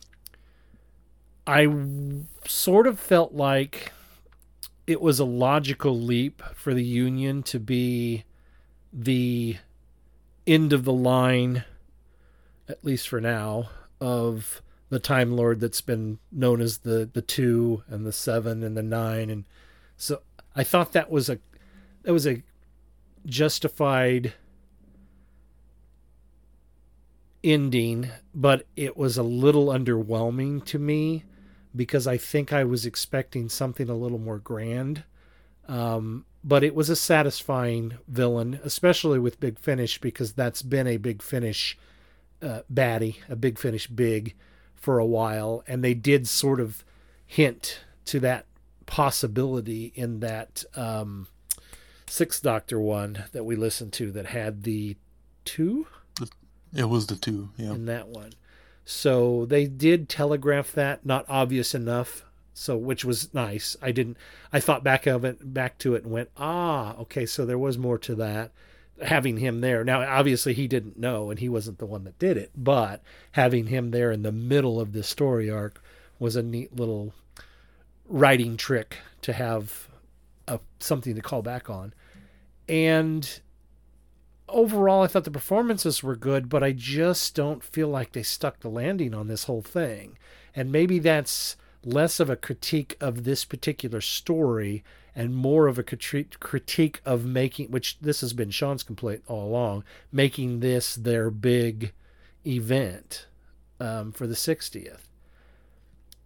[1.46, 3.92] I w- sort of felt like
[4.86, 8.24] it was a logical leap for the Union to be
[8.92, 9.56] the
[10.46, 11.64] end of the line,
[12.68, 17.82] at least for now, of the Time Lord that's been known as the the two
[17.88, 19.44] and the seven and the nine, and
[19.96, 20.22] so
[20.56, 21.38] I thought that was a
[22.04, 22.42] that was a
[23.26, 24.32] justified
[27.42, 31.24] ending, but it was a little underwhelming to me
[31.74, 35.04] because I think I was expecting something a little more grand.
[35.66, 40.96] Um, but it was a satisfying villain, especially with Big Finish, because that's been a
[40.96, 41.78] Big Finish
[42.42, 44.34] uh, baddie, a Big Finish big
[44.74, 45.62] for a while.
[45.66, 46.84] And they did sort of
[47.26, 48.46] hint to that
[48.86, 51.28] possibility in that um,
[52.06, 54.96] Sixth Doctor one that we listened to that had the
[55.44, 55.86] two
[56.74, 57.50] It was the two.
[57.56, 57.72] Yeah.
[57.72, 58.32] in that one.
[58.84, 62.24] So they did telegraph that, not obvious enough.
[62.54, 63.76] So which was nice.
[63.80, 64.16] I didn't.
[64.52, 67.24] I thought back of it, back to it, and went, ah, okay.
[67.24, 68.50] So there was more to that.
[69.00, 72.36] Having him there now, obviously he didn't know, and he wasn't the one that did
[72.36, 72.50] it.
[72.56, 73.02] But
[73.32, 75.80] having him there in the middle of this story arc
[76.18, 77.14] was a neat little
[78.08, 79.88] writing trick to have
[80.48, 81.94] a, something to call back on.
[82.68, 83.40] And
[84.48, 88.60] overall, I thought the performances were good, but I just don't feel like they stuck
[88.60, 90.18] the landing on this whole thing.
[90.54, 94.82] And maybe that's less of a critique of this particular story
[95.14, 99.84] and more of a critique of making, which this has been Sean's complaint all along,
[100.12, 101.92] making this their big
[102.46, 103.26] event
[103.80, 105.08] um, for the 60th.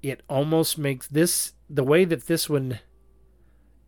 [0.03, 2.81] It almost makes this, the way that this one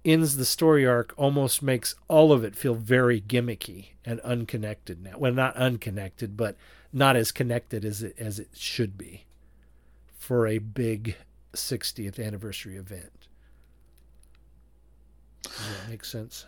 [0.04, 5.18] ends the story arc almost makes all of it feel very gimmicky and unconnected now.
[5.18, 6.56] Well, not unconnected, but
[6.92, 9.24] not as connected as it as it should be
[10.16, 11.16] for a big
[11.54, 13.28] 60th anniversary event.
[15.42, 15.52] Does
[15.82, 16.46] that make sense?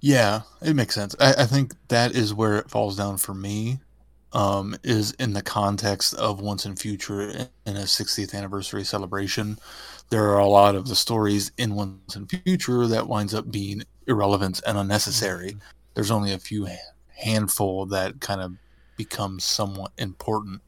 [0.00, 1.16] Yeah, it makes sense.
[1.18, 3.80] I, I think that is where it falls down for me.
[4.32, 9.58] Um, is in the context of Once and Future in a 60th anniversary celebration.
[10.10, 13.82] There are a lot of the stories in Once and Future that winds up being
[14.06, 15.56] irrelevant and unnecessary.
[15.94, 16.68] There's only a few
[17.16, 18.52] handful that kind of
[18.96, 20.60] become somewhat important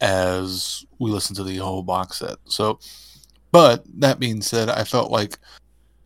[0.00, 2.36] as we listen to the whole box set.
[2.44, 2.78] So,
[3.52, 5.38] but that being said, I felt like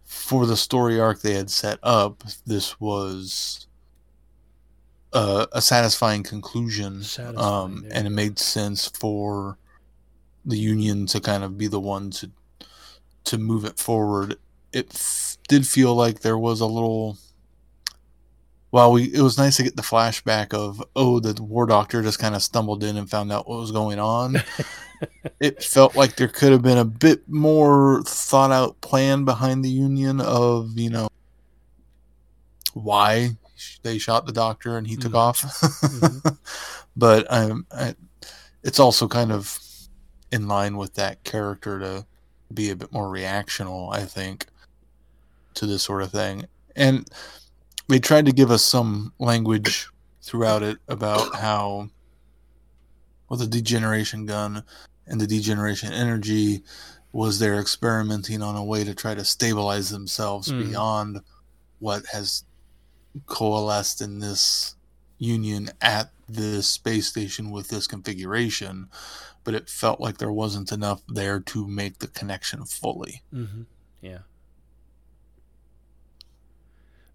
[0.04, 3.66] for the story arc they had set up, this was
[5.12, 7.02] a, a satisfying conclusion,
[7.36, 9.58] um, and it made sense for
[10.44, 12.30] the union to kind of be the one to
[13.24, 14.36] to move it forward.
[14.72, 17.16] It f- did feel like there was a little.
[18.70, 22.18] Well, we it was nice to get the flashback of oh the war doctor just
[22.18, 24.42] kind of stumbled in and found out what was going on.
[25.40, 29.68] it felt like there could have been a bit more thought out plan behind the
[29.70, 31.08] union of you know
[32.72, 33.30] why
[33.82, 35.16] they shot the doctor and he took Mhm.
[35.16, 36.36] off.
[36.96, 37.94] but um, I,
[38.62, 39.58] it's also kind of
[40.34, 42.04] in line with that character to
[42.52, 44.46] be a bit more reactional, I think,
[45.54, 46.46] to this sort of thing.
[46.74, 47.08] And
[47.86, 49.86] they tried to give us some language
[50.22, 51.88] throughout it about how,
[53.28, 54.64] well, the degeneration gun
[55.06, 56.64] and the degeneration energy
[57.12, 60.66] was there experimenting on a way to try to stabilize themselves Mhm.
[60.68, 61.20] beyond
[61.78, 62.42] what has
[63.26, 64.74] coalesced in this
[65.18, 68.88] union at this space station with this configuration
[69.44, 73.62] but it felt like there wasn't enough there to make the connection fully Mm-hmm.
[74.00, 74.18] Yeah.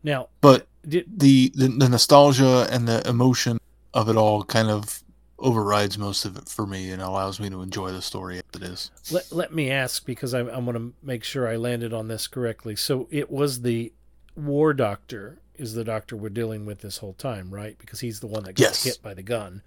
[0.04, 3.60] Now, but did, the, the the nostalgia and the emotion
[3.94, 5.04] of it all kind of
[5.38, 8.62] overrides most of it for me and allows me to enjoy the story as it
[8.62, 12.10] is let, let me ask because I, I want to make sure I landed on
[12.10, 12.76] this correctly.
[12.76, 13.94] So it was the
[14.36, 17.78] war doctor is the doctor we're dealing with this whole time, right?
[17.78, 18.84] Because he's the one that got Yes.
[18.84, 19.62] hit by the gun,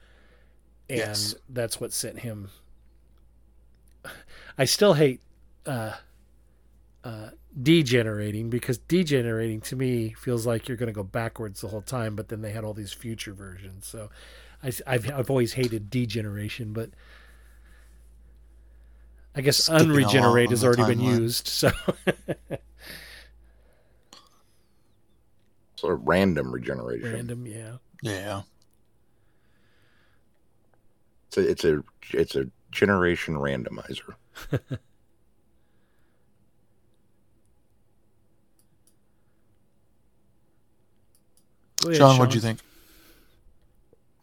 [0.93, 1.35] and Yes.
[1.49, 2.51] that's what sent him.
[4.59, 5.21] I still hate
[5.67, 5.93] uh,
[7.03, 7.31] uh,
[7.61, 12.15] degenerating because degenerating to me feels like you're going to go backwards the whole time,
[12.15, 13.87] but then they had all these future versions.
[13.87, 14.11] So
[14.63, 16.91] I, have I've always hated degeneration, but
[19.35, 21.21] I guess Skipping unregenerate has already been timeline.
[21.21, 21.49] used.
[21.49, 21.71] So
[25.77, 27.13] Sort of random regeneration.
[27.13, 27.77] random, yeah.
[28.03, 28.43] yeah
[31.37, 34.15] It's a, it's a it's a generation randomizer.
[41.81, 42.61] Go ahead, Sean, what do you think?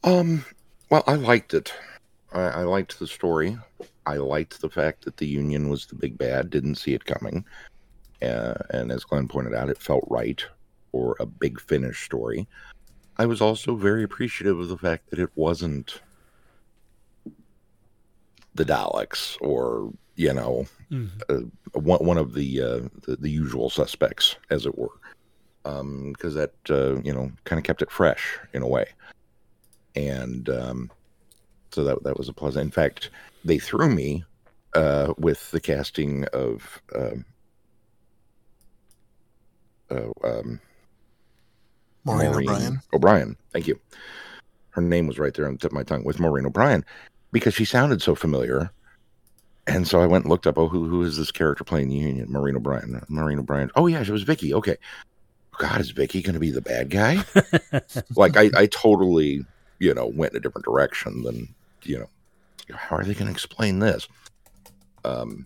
[0.03, 0.45] Um,
[0.89, 1.73] well, I liked it.
[2.31, 3.57] I, I liked the story.
[4.05, 6.49] I liked the fact that the Union was the big bad.
[6.49, 7.45] Didn't see it coming.
[8.21, 10.43] uh, and as Glenn pointed out, it felt right
[10.91, 12.47] for a big finish story.
[13.17, 16.01] I was also very appreciative of the fact that it wasn't
[18.59, 21.09] the Daleks or you know Mhm.
[21.29, 24.89] uh, one one of the, uh, the the usual suspects, as it were,
[25.63, 28.85] because that uh, you know kind of kept it fresh in a way,
[29.95, 30.91] and um,
[31.71, 32.65] so that that was a pleasant.
[32.65, 33.11] In fact,
[33.45, 34.25] they threw me
[34.75, 36.81] uh, with the casting of.
[36.93, 37.25] Um,
[39.91, 40.59] uh, um,
[42.03, 42.81] Maureen O'Brien.
[42.93, 43.79] O'Brien, thank you.
[44.71, 46.85] Her name was right there on the tip of my tongue with Maureen O'Brien
[47.31, 48.71] because she sounded so familiar.
[49.67, 51.95] And so I went and looked up, oh, who, who is this character playing the
[51.95, 52.31] Union?
[52.31, 53.03] Maureen O'Brien.
[53.07, 53.69] Maureen O'Brien.
[53.75, 54.53] Oh, yeah, she was Vicky.
[54.53, 54.77] Okay.
[55.59, 57.23] God, is Vicky going to be the bad guy?
[58.15, 59.45] like, I, I totally,
[59.79, 61.53] you know, went in a different direction than,
[61.83, 62.09] you know,
[62.75, 64.07] how are they going to explain this?
[65.05, 65.45] Um,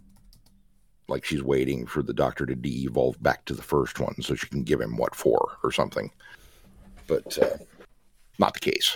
[1.08, 4.48] like she's waiting for the doctor to de-evolve back to the first one so she
[4.48, 6.10] can give him what for or something.
[7.08, 7.58] But uh,
[8.40, 8.96] not the case.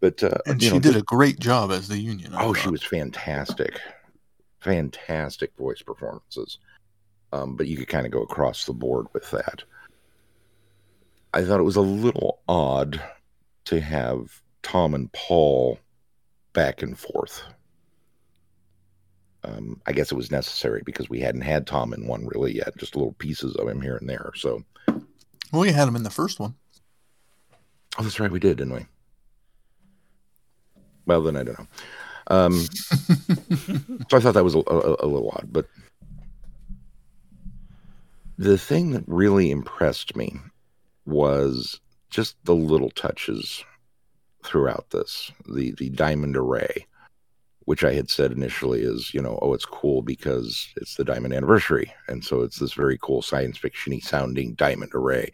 [0.00, 2.34] But uh, And she know, did a great job as the Union.
[2.34, 3.80] I Oh, she was fantastic.
[4.60, 6.58] Fantastic voice performances.
[7.32, 9.62] Um, but you could kind of go across the board with that.
[11.34, 13.00] I thought it was a little odd
[13.66, 15.78] to have Tom and Paul
[16.52, 17.42] back and forth.
[19.44, 22.76] Um, I guess it was necessary because we hadn't had Tom in one really yet,
[22.76, 24.32] just little pieces of him here and there.
[24.34, 24.64] So,
[25.52, 26.54] Well, you had him in the first one.
[27.98, 28.86] oh, that's right, we did, didn't we?
[31.08, 31.66] Well, then I don't know.
[32.28, 32.52] Um,
[34.10, 35.66] so I thought that was a, a, a little odd, but
[38.36, 40.36] the thing that really impressed me
[41.06, 41.80] was
[42.10, 43.64] just the little touches
[44.44, 45.32] throughout this.
[45.48, 46.86] The the diamond array,
[47.60, 51.32] which I had said initially is, you know, oh, it's cool because it's the diamond
[51.32, 55.32] anniversary, and so it's this very cool science fictiony sounding diamond array.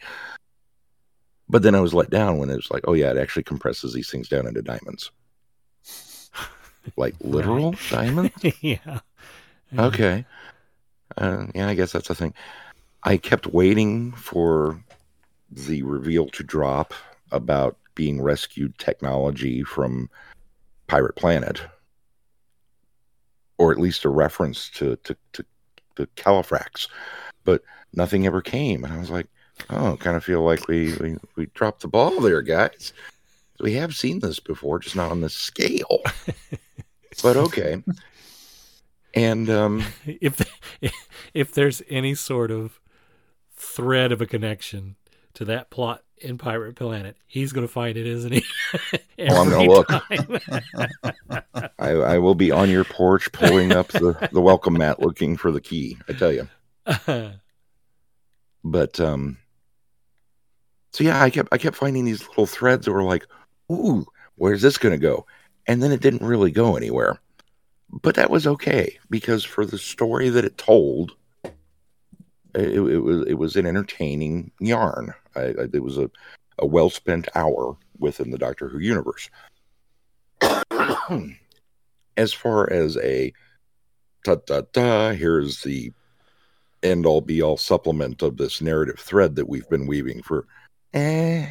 [1.49, 3.93] But then I was let down when it was like, oh yeah, it actually compresses
[3.93, 5.11] these things down into diamonds.
[6.97, 8.35] Like literal diamonds?
[8.61, 9.01] yeah.
[9.79, 10.25] Okay.
[11.17, 12.35] Uh, yeah, I guess that's the thing.
[13.05, 14.83] I kept waiting for
[15.51, 16.95] the reveal to drop
[17.31, 20.11] about being rescued technology from
[20.87, 21.63] Pirate Planet,
[23.59, 25.45] or at least a reference to to to,
[25.97, 26.89] to Calufrax,
[27.45, 27.63] but
[27.93, 29.27] nothing ever came, and I was like,
[29.71, 32.93] "Oh, kind of feel like we we, we dropped the ball there, guys.
[33.61, 36.03] We have seen this before, just not on this scale."
[37.23, 37.83] but okay.
[39.15, 40.41] And um, if
[41.33, 42.81] if there's any sort of
[43.57, 44.97] thread of a connection
[45.35, 48.45] to that plot in Pirate Planet, he's going to find it, isn't he?
[49.27, 49.89] Oh, I'm gonna look.
[51.79, 55.53] I, I will be on your porch pulling up the, the welcome mat looking for
[55.53, 55.97] the key.
[56.09, 56.49] I tell you.
[58.65, 59.39] But um
[60.91, 63.27] so yeah, I kept I kept finding these little threads that were like,
[63.71, 64.05] ooh,
[64.35, 65.27] where's this gonna go?
[65.67, 67.19] And then it didn't really go anywhere.
[68.03, 71.13] But that was okay because for the story that it told,
[72.55, 75.15] it, it was it was an entertaining yarn.
[75.37, 76.11] I, I, it was a,
[76.59, 79.31] a well spent hour within the Doctor Who universe.
[82.17, 83.33] as far as a
[84.25, 85.93] ta ta ta, here's the
[86.83, 90.47] end all be all supplement of this narrative thread that we've been weaving for,
[90.93, 91.49] eh,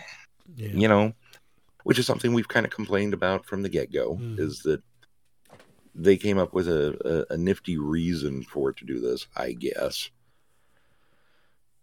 [0.56, 1.14] you know,
[1.84, 4.40] which is something we've kind of complained about from the get go, mm-hmm.
[4.40, 4.82] is that
[5.96, 9.52] they came up with a, a, a nifty reason for it to do this, I
[9.52, 10.10] guess.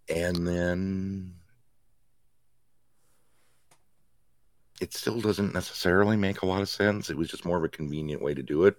[0.08, 1.34] And then
[4.80, 7.10] it still doesn't necessarily make a lot of sense.
[7.10, 8.76] It was just more of a convenient way to do it.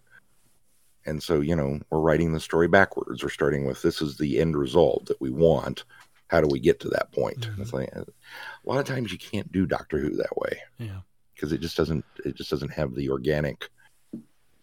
[1.05, 3.23] And so, you know, we're writing the story backwards.
[3.23, 5.85] We're starting with this is the end result that we want.
[6.27, 7.41] How do we get to that point?
[7.41, 7.61] Mm-hmm.
[7.61, 11.01] It's like uh, a lot of times you can't do Doctor Who that way Yeah.
[11.41, 13.69] Because it just doesn't it just doesn't have the organic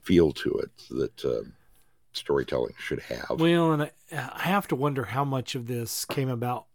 [0.03, 1.43] feel to it that uh,
[2.13, 3.41] storytelling should have.
[3.41, 6.67] Well, and I, I have to wonder how much of this came about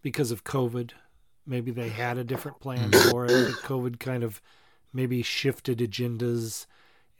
[0.00, 0.92] because of COVID.
[1.46, 3.28] Maybe they had a different plan for it.
[3.28, 4.40] but COVID kind of
[4.94, 6.64] maybe shifted agendas.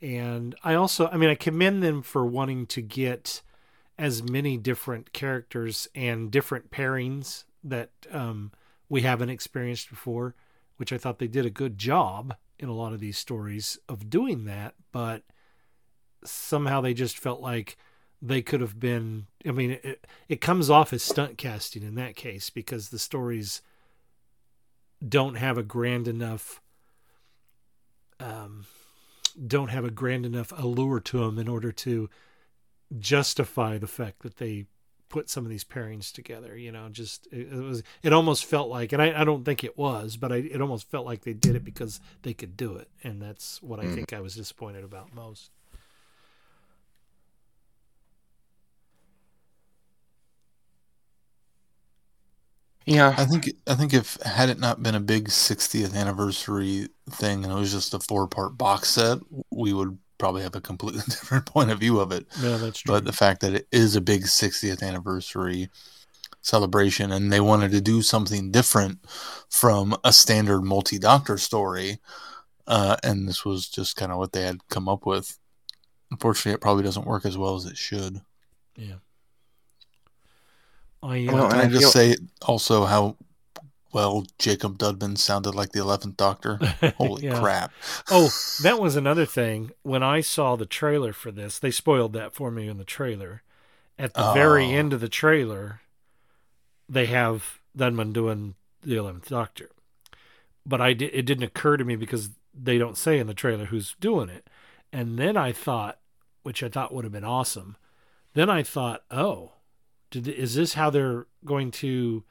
[0.01, 3.43] And I also, I mean, I commend them for wanting to get
[3.99, 8.51] as many different characters and different pairings that um,
[8.89, 10.35] we haven't experienced before,
[10.77, 14.09] which I thought they did a good job in a lot of these stories of
[14.09, 14.75] doing that.
[14.91, 15.23] But
[16.23, 17.77] somehow they just felt like
[18.21, 22.15] they could have been i mean it, it comes off as stunt casting in that
[22.15, 23.61] case because the stories
[25.07, 26.61] don't have a grand enough
[28.19, 28.65] um
[29.47, 32.09] don't have a grand enough allure to them in order to
[32.97, 34.65] justify the fact that they
[35.15, 36.57] put some of these pairings together.
[36.57, 39.63] You know, just it, it was it almost felt like, and I, I don't think
[39.63, 42.75] it was, but I, it almost felt like they did it because they could do
[42.75, 43.87] it, and that's what I Mm.
[43.87, 45.51] think I was disappointed about most.
[52.85, 57.43] Yeah, I think I think if had it not been a big 60th anniversary thing
[57.43, 59.19] and it was just a four part box set,
[59.51, 62.25] we would probably have a completely different point of view of it.
[62.41, 62.93] Yeah, that's true.
[62.93, 65.69] But the fact that it is a big 60th anniversary
[66.41, 68.99] celebration and they wanted to do something different
[69.49, 71.99] from a standard multi doctor story,
[72.67, 75.37] uh, and this was just kind of what they had come up with.
[76.11, 78.21] Unfortunately, it probably doesn't work as well as it should.
[78.75, 78.95] Yeah.
[81.01, 83.17] I, Well, uh, can I just say also how
[83.95, 86.57] well Jacob Dudman sounded like the Eleventh Doctor?
[86.97, 87.39] Holy Yeah.
[87.39, 87.71] crap!
[88.11, 88.29] oh,
[88.61, 89.71] that was another thing.
[89.83, 93.41] When I saw the trailer for this, they spoiled that for me in the trailer.
[93.97, 94.71] At the very Oh.
[94.71, 95.79] end of the trailer,
[96.89, 99.69] they have Dudman doing the Eleventh Doctor,
[100.65, 103.65] but I di- it didn't occur to me because they don't say in the trailer
[103.65, 104.49] who's doing it.
[104.91, 105.99] And then I thought,
[106.43, 107.77] which I thought would have been awesome.
[108.33, 109.53] Then I thought, oh,
[110.11, 112.23] did is this how they're going to?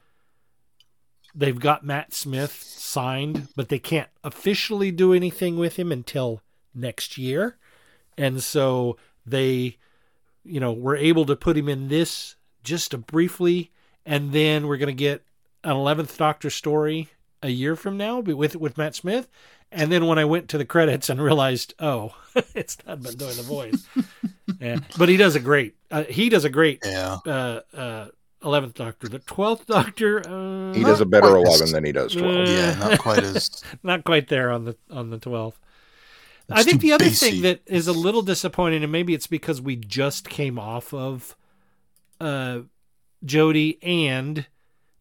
[1.35, 6.41] They've got Matt Smith signed, but they can't officially do anything with him until
[6.73, 7.57] next year.
[8.17, 9.77] And so they,
[10.45, 13.71] you know, were able to put him in this just a briefly,
[14.05, 15.23] and then we're going to get
[15.63, 17.09] an 11th Doctor story
[17.43, 19.29] a year from now with with Matt Smith.
[19.71, 22.15] And then when I went to the credits and realized, oh,
[22.55, 23.85] it's not been doing the voice.
[24.59, 25.75] yeah, but he does a great.
[25.91, 26.79] Uh, he does a great.
[26.85, 27.17] Yeah.
[27.25, 28.07] Uh, uh,
[28.45, 30.19] Eleventh Doctor, the Twelfth Doctor.
[30.19, 32.47] Uh, He does a better 11 than he does 12.
[32.47, 35.59] Yeah, not quite as- not quite there on the on the twelfth.
[36.49, 37.31] I think the other bassy.
[37.31, 41.35] thing that is a little disappointing, and maybe it's because we just came off of
[42.21, 42.59] uh,
[43.25, 44.45] Jodie, and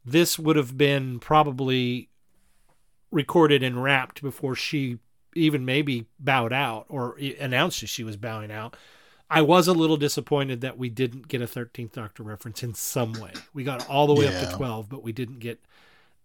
[0.06, 2.08] this would have been probably
[3.10, 4.98] recorded and wrapped before she
[5.34, 8.74] even maybe bowed out or announced that she was bowing out.
[9.30, 13.14] I was a little disappointed that we didn't get a 13th Doctor reference in some
[13.14, 13.32] way.
[13.52, 15.60] We got all the way up to 12, but we didn't get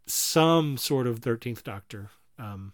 [0.06, 2.10] some sort of 13th Doctor.
[2.38, 2.74] Um,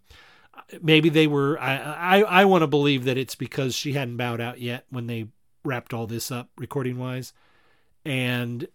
[0.81, 4.41] maybe they were, I, I, I want to believe that it's because she hadn't bowed
[4.41, 5.27] out yet when they
[5.63, 7.33] wrapped all this up recording wise.
[8.03, 8.67] And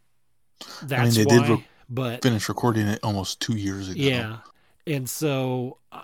[0.82, 4.00] that's I mean, they why, did re- but finish recording it almost two years ago.
[4.00, 4.38] yeah.
[4.86, 6.02] And so, uh,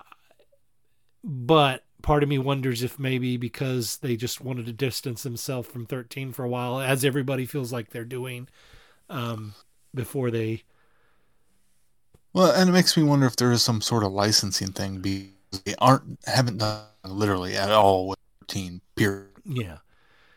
[1.24, 5.86] but part of me wonders if maybe because they just wanted to distance themselves from
[5.86, 8.48] 13 for a while, as everybody feels like they're doing,
[9.08, 9.54] um,
[9.94, 10.62] before they.
[12.32, 15.62] Well, and it makes me wonder if there is some sort of licensing thing because
[15.64, 19.28] they aren't haven't done literally at all with 13 period.
[19.44, 19.78] Yeah.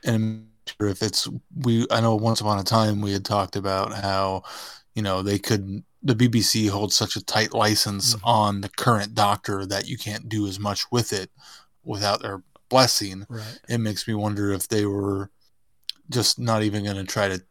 [0.06, 3.56] And I'm sure if it's we I know once upon a time we had talked
[3.56, 4.44] about how
[4.96, 8.26] you know they could the BBC holds such a tight license mm-hmm.
[8.26, 11.30] on the current doctor that you can't do as much with it
[11.84, 13.26] without their blessing.
[13.28, 13.60] Right.
[13.68, 15.32] It makes me wonder if they were
[16.10, 17.44] just not even going to try to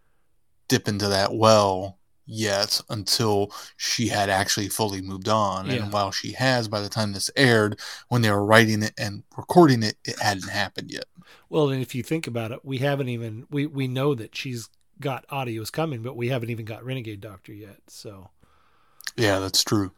[0.69, 5.67] dip into that well yet until she had actually fully moved on.
[5.67, 5.85] Yeah.
[5.85, 9.25] And while she has, by the time this aired, when they were writing it and
[9.37, 11.07] recording it, it hadn't happened yet.
[11.49, 14.69] Well, and if you think about it, we haven't even we we know that she's
[15.01, 17.79] got audios coming, but we haven't even got Renegade Doctor yet.
[17.89, 18.31] So
[19.17, 19.93] Yeah, that's true.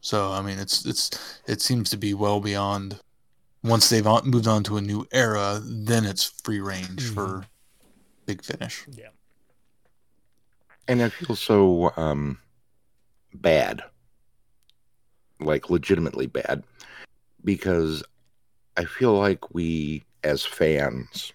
[0.00, 1.10] So I mean, it's it's
[1.46, 3.00] it seems to be well beyond.
[3.64, 7.44] Once they've on, moved on to a new era, then it's free range for
[8.24, 8.84] Big Finish.
[8.88, 9.08] Yeah.
[10.86, 12.38] And I feel so um,
[13.34, 13.82] bad,
[15.40, 16.62] like legitimately bad,
[17.44, 18.04] because
[18.76, 21.32] I feel like we, as fans,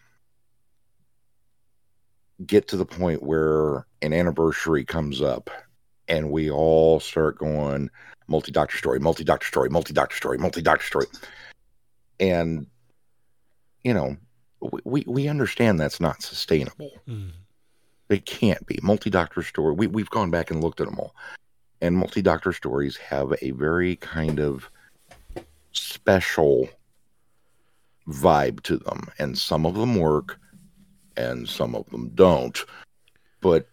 [2.47, 5.49] get to the point where an anniversary comes up
[6.13, 7.89] and we all start going
[8.27, 11.07] multi doctor story, multi doctor story, multi doctor story, multi doctor story.
[12.19, 12.67] And,
[13.83, 14.15] you know,
[14.83, 16.91] we, we, understand that's not sustainable.
[17.07, 17.29] Hmm.
[18.09, 18.77] It can't be.
[18.83, 19.73] Multi doctor story.
[19.73, 21.15] We, we've gone back and looked at them all.
[21.81, 24.69] And multi doctor stories have a very kind of
[25.71, 26.69] special
[28.07, 29.07] vibe to them.
[29.17, 30.39] And some of them work
[31.17, 32.63] and some of them don't.
[33.41, 33.67] But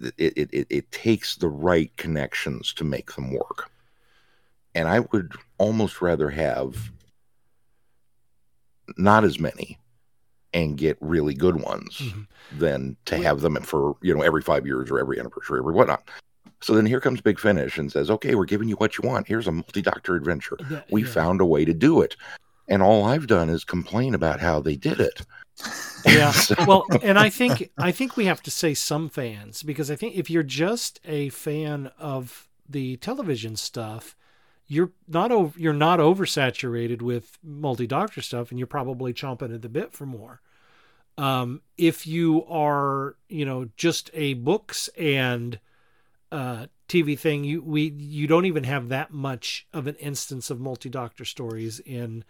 [0.00, 3.70] it, it, it, it takes the right connections to make them work.
[4.74, 6.90] And I would almost rather have
[8.96, 9.78] not as many
[10.52, 12.58] and get really good ones mm-hmm.
[12.58, 16.08] than to have them for you know every five years or every anniversary or whatnot.
[16.62, 19.28] So then here comes Big Finish and says, "Okay, we're giving you what you want.
[19.28, 20.56] Here's a multi-doctor adventure.
[20.90, 22.16] we found a way to do it."
[22.68, 25.22] And all I've done is complain about how they did it.
[26.04, 26.32] Yeah.
[26.66, 30.16] Well, and I think I think we have to say some fans because I think
[30.16, 34.16] if you're just a fan of the television stuff,
[34.66, 39.62] you're not over, you're not oversaturated with multi doctor stuff, and you're probably chomping at
[39.62, 40.40] the bit for more.
[41.18, 45.58] Um, if you are, you know, just a books and
[46.30, 50.60] uh, TV thing, you we you don't even have that much of an instance of
[50.60, 52.24] multi doctor stories in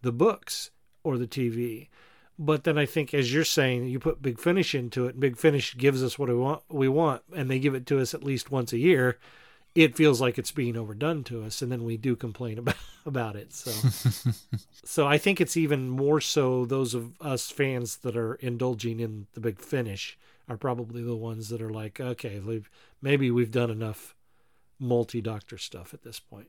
[0.00, 0.70] the books
[1.04, 1.88] or the TV.
[2.38, 5.36] But then I think, as you're saying, you put Big Finish into it, and Big
[5.36, 8.24] Finish gives us what we want, we want, and they give it to us at
[8.24, 9.18] least once a year.
[9.74, 13.36] It feels like it's being overdone to us, and then we do complain about about
[13.36, 13.52] it.
[13.52, 14.30] So,
[14.84, 19.26] so I think it's even more so those of us fans that are indulging in
[19.34, 20.18] the Big Finish
[20.48, 22.40] are probably the ones that are like, okay,
[23.00, 24.14] maybe we've done enough
[24.78, 26.48] multi doctor stuff at this point.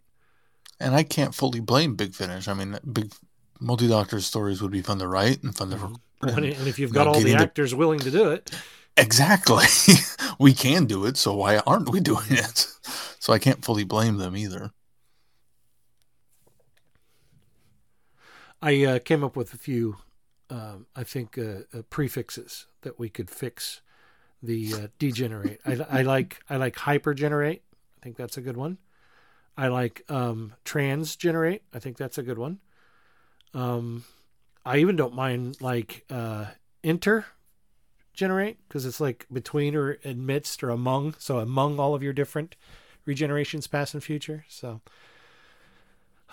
[0.79, 2.47] And I can't fully blame Big Finish.
[2.47, 3.13] I mean, Big
[3.63, 5.77] multi doctor stories would be fun to write and fun to.
[5.77, 5.95] Mm-hmm.
[6.23, 7.75] And, and, if you've got all the actors the...
[7.75, 8.49] willing to do it,
[8.95, 9.65] exactly,
[10.39, 11.17] we can do it.
[11.17, 12.65] So why aren't we doing it?
[13.19, 14.71] So I can't fully blame them either.
[18.61, 19.97] I uh, came up with a few,
[20.49, 23.81] um, I think, uh, uh, prefixes that we could fix
[24.41, 25.59] the uh, degenerate.
[25.65, 27.59] I, I like I like hypergenerate.
[27.59, 28.77] I think that's a good one.
[29.57, 31.61] I like um, transgenerate.
[31.73, 32.59] I think that's a good one.
[33.53, 34.03] Um,
[34.65, 36.45] I even don't mind like uh,
[36.81, 37.25] inter
[38.13, 41.15] generate because it's like between or amidst or among.
[41.19, 42.55] So among all of your different
[43.07, 44.45] regenerations, past and future.
[44.47, 44.81] So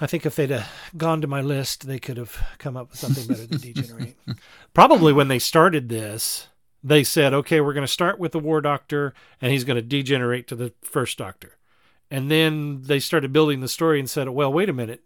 [0.00, 2.98] I think if they'd have gone to my list, they could have come up with
[2.98, 4.16] something better than degenerate.
[4.74, 6.48] Probably when they started this,
[6.82, 9.82] they said, okay, we're going to start with the war doctor and he's going to
[9.82, 11.56] degenerate to the first doctor.
[12.10, 15.02] And then they started building the story and said, well, wait a minute.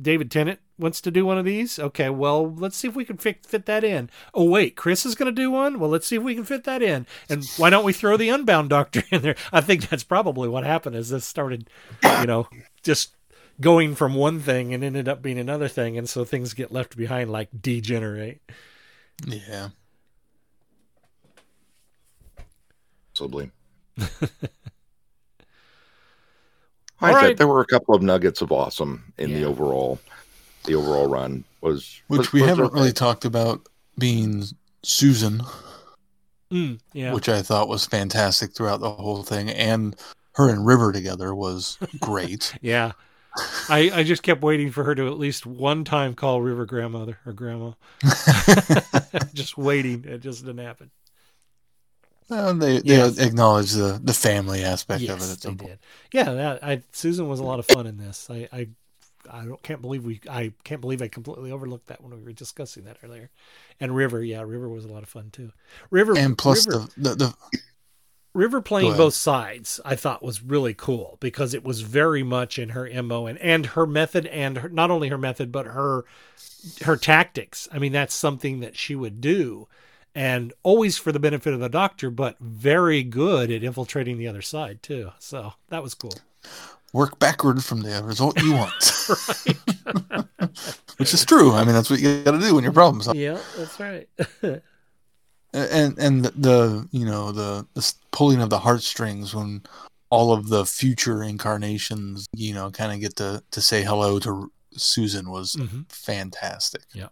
[0.00, 1.78] David Tennant wants to do one of these.
[1.78, 4.08] Okay, well, let's see if we can fit, fit that in.
[4.32, 5.78] Oh, wait, Chris is going to do one?
[5.78, 7.06] Well, let's see if we can fit that in.
[7.28, 9.36] And why don't we throw the Unbound Doctor in there?
[9.52, 11.68] I think that's probably what happened is this started,
[12.02, 12.48] you know,
[12.82, 13.16] just
[13.60, 15.98] going from one thing and ended up being another thing.
[15.98, 18.40] And so things get left behind like degenerate.
[19.26, 19.68] Yeah.
[23.12, 23.50] Possibly.
[27.00, 27.36] I right.
[27.36, 29.38] there were a couple of nuggets of awesome in yeah.
[29.38, 29.98] the overall
[30.64, 32.74] the overall run was which was, we was haven't okay.
[32.74, 33.66] really talked about
[33.98, 34.44] being
[34.82, 35.42] Susan,
[36.52, 39.96] mm, yeah, which I thought was fantastic throughout the whole thing, and
[40.34, 42.54] her and River together was great.
[42.60, 42.92] yeah,
[43.68, 47.18] I I just kept waiting for her to at least one time call River grandmother
[47.26, 47.72] or grandma.
[49.34, 50.90] just waiting, it just didn't happen.
[52.30, 53.18] Well, they they yes.
[53.18, 55.32] acknowledge the the family aspect yes, of it.
[55.32, 55.78] At they did.
[56.12, 58.28] Yeah, that, I, Susan was a lot of fun in this.
[58.30, 58.68] I, I
[59.28, 62.84] I can't believe we I can't believe I completely overlooked that when we were discussing
[62.84, 63.30] that earlier.
[63.80, 65.50] And River, yeah, River was a lot of fun too.
[65.90, 67.34] River and plus River, the, the, the
[68.32, 72.70] River playing both sides, I thought was really cool because it was very much in
[72.70, 76.04] her mo and and her method and her, not only her method but her
[76.82, 77.68] her tactics.
[77.72, 79.66] I mean, that's something that she would do
[80.14, 84.42] and always for the benefit of the doctor, but very good at infiltrating the other
[84.42, 85.10] side too.
[85.18, 86.14] So that was cool.
[86.92, 88.72] Work backward from the result you want,
[90.96, 91.52] which is true.
[91.52, 93.22] I mean, that's what you got to do when you're problem solving.
[93.22, 94.08] Yeah, that's right.
[95.52, 99.62] and and the, the you know the the pulling of the heartstrings when
[100.10, 104.50] all of the future incarnations you know kind of get to to say hello to
[104.72, 105.82] Susan was mm-hmm.
[105.88, 106.82] fantastic.
[106.92, 107.08] Yeah.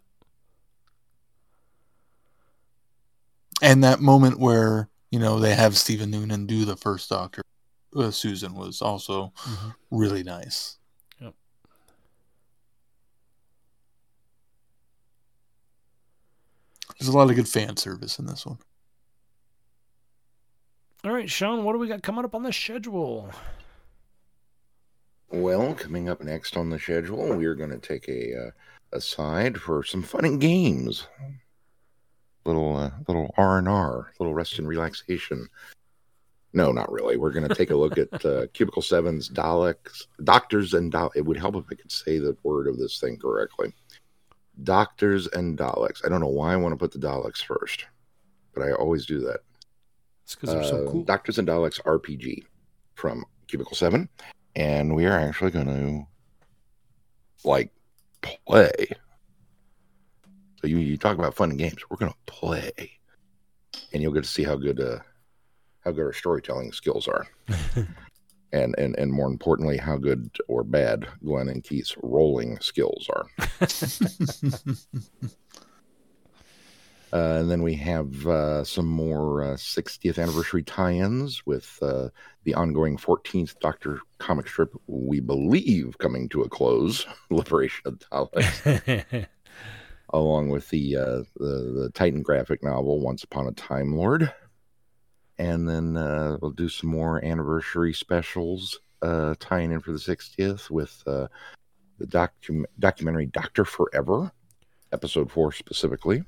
[3.63, 7.43] And that moment where you know they have Stephen Noonan do the first Doctor,
[7.97, 9.69] uh, Susan was also mm-hmm.
[9.91, 10.79] really nice.
[11.21, 11.35] Yep.
[16.99, 18.59] There's a lot of good fan service in this one.
[21.05, 23.31] All right, Sean, what do we got coming up on the schedule?
[25.31, 28.51] Well, coming up next on the schedule, we are going to take a uh,
[28.93, 31.07] aside for some fun and games
[32.49, 35.49] little uh, little R and R, little rest and relaxation.
[36.55, 37.17] No, not really.
[37.17, 41.17] We're going to take a look at uh, Cubicle Seven's Daleks, Doctors and Daleks.
[41.17, 43.73] It would help if I could say the word of this thing correctly.
[44.65, 46.05] Doctors and Daleks.
[46.05, 47.87] I don't know why I want to put the Daleks first,
[48.55, 49.41] but I always do that.
[50.25, 51.05] It's because they're so Uh, cool.
[51.05, 52.45] Doctors and Daleks RPG
[52.95, 54.09] from Cubicle Seven,
[54.57, 56.07] and we are actually going to
[57.45, 57.73] like
[58.21, 58.73] play
[60.61, 61.83] so you, you talk about fun and games.
[61.89, 62.93] We're gonna play,
[63.93, 64.99] and you'll get to see how good uh,
[65.85, 67.27] how good our storytelling skills are,
[68.53, 73.27] and and and more importantly, how good or bad Glenn and Keith's rolling skills are.
[77.13, 82.09] Uh, and then we have uh, some more uh, 60th anniversary tie-ins with uh,
[82.45, 84.75] the ongoing 14th Doctor comic strip.
[84.87, 89.27] We believe coming to a close, Liberation of Daleks,
[90.11, 94.33] along with the, uh, the the Titan graphic novel Once Upon a Time Lord,
[95.39, 100.71] and then uh, we'll do some more anniversary specials uh, tying in for the 60th
[100.71, 101.29] with uh,
[101.99, 104.33] the docu- documentary Doctor Forever,
[104.93, 106.25] episode four specifically.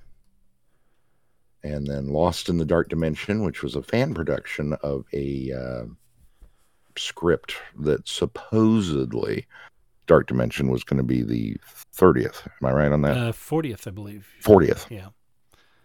[1.62, 5.84] And then Lost in the Dark Dimension, which was a fan production of a uh,
[6.96, 9.46] script that supposedly
[10.10, 11.56] Dark Dimension was going to be the
[11.96, 12.44] 30th.
[12.60, 13.16] Am I right on that?
[13.16, 14.26] Uh, 40th, I believe.
[14.42, 14.90] 40th.
[14.90, 15.10] Yeah.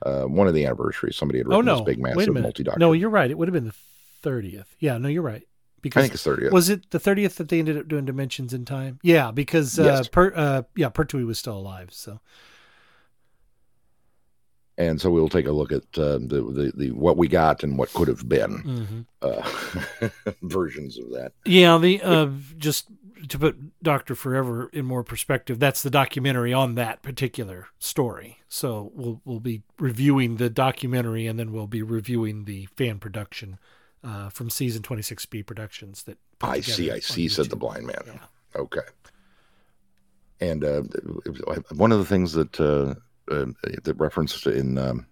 [0.03, 1.15] Uh, one of the anniversaries.
[1.15, 1.76] Somebody had Oh written no!
[1.76, 2.80] this big, massive multi-doctor.
[2.80, 3.30] No, you're right.
[3.30, 3.76] It would have been the
[4.23, 4.76] thirtieth.
[4.80, 5.43] Yeah, no, you're right.
[5.84, 6.51] Because I think it's 30th.
[6.51, 8.99] Was it the thirtieth that they ended up doing Dimensions in Time?
[9.03, 10.07] Yeah, because uh, Yes.
[10.07, 11.89] per, uh, yeah, Pertwee was still alive.
[11.93, 12.19] So
[14.78, 17.78] and so we'll take a look at uh, the, the the what we got and
[17.78, 19.05] what could have been Mhm.
[19.21, 21.32] uh, versions of that.
[21.45, 22.88] yeah, the uh, just
[23.28, 28.39] to put Doctor Forever in more perspective, that's the documentary on that particular story.
[28.47, 33.57] So we'll we'll be reviewing the documentary and then we'll be reviewing the fan production
[34.03, 37.55] uh, from season twenty six B Productions that put I see, I see, said the
[37.55, 38.20] blind man.
[38.55, 38.82] Okay.
[40.41, 40.84] And uh,
[41.72, 42.95] one of the things that uh,
[43.34, 43.45] uh,
[43.84, 45.07] that referenced in um,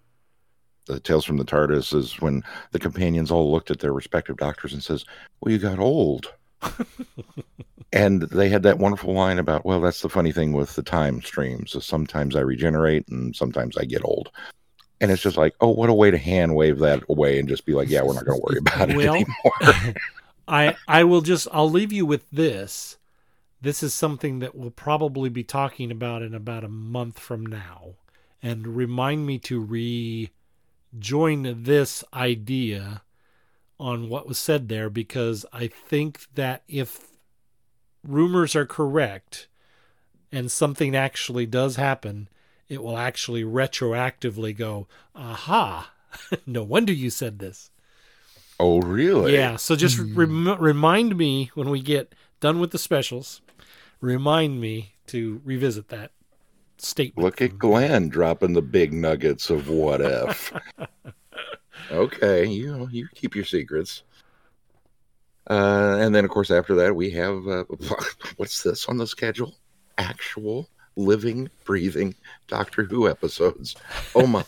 [0.86, 2.42] the Tales from the TARDIS is when
[2.72, 5.04] the companions all looked at their respective doctors and says,
[5.40, 6.32] "Well, you got old."
[7.92, 11.22] and they had that wonderful line about, "Well, that's the funny thing with the time
[11.22, 11.72] streams.
[11.72, 14.30] So Sometimes I regenerate, and sometimes I get old."
[15.00, 17.66] And it's just like, oh, what a way to hand wave that away and just
[17.66, 19.94] be like, yeah, we're not going to worry about it Well, anymore.
[20.48, 22.96] I I will just I'll leave you with this.
[23.60, 27.94] This is something that we'll probably be talking about in about a month from now.
[28.42, 29.60] And remind me to
[30.92, 33.02] rejoin this idea
[33.78, 37.08] on what was said there because I think that if
[38.06, 39.48] rumors are correct
[40.30, 42.28] and something actually does happen,
[42.68, 45.92] it will actually retroactively go, aha,
[46.46, 47.70] no wonder you said this.
[48.60, 49.34] oh, really?
[49.34, 50.14] Yeah, so just hmm.
[50.14, 53.40] rem- remind me when we get done with the specials.
[54.00, 56.12] Remind me to revisit that
[56.78, 57.24] statement.
[57.24, 60.52] Look at Glenn dropping the big nuggets of what if.
[61.90, 64.02] okay, you know, you keep your secrets.
[65.48, 67.64] Uh, and then, of course, after that, we have uh,
[68.36, 69.54] what's this on the schedule?
[69.98, 72.14] Actual living, breathing
[72.48, 73.76] Doctor Who episodes.
[74.14, 74.44] Oh my,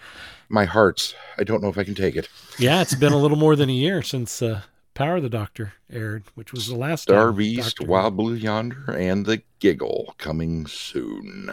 [0.48, 1.14] my hearts!
[1.38, 2.28] I don't know if I can take it.
[2.58, 4.62] Yeah, it's been a little more than a year since uh,
[4.94, 8.34] Power of the Doctor aired, which was the last Star Beast, Doctor Who- Wild Blue
[8.34, 11.50] Yonder, and the Giggle coming soon.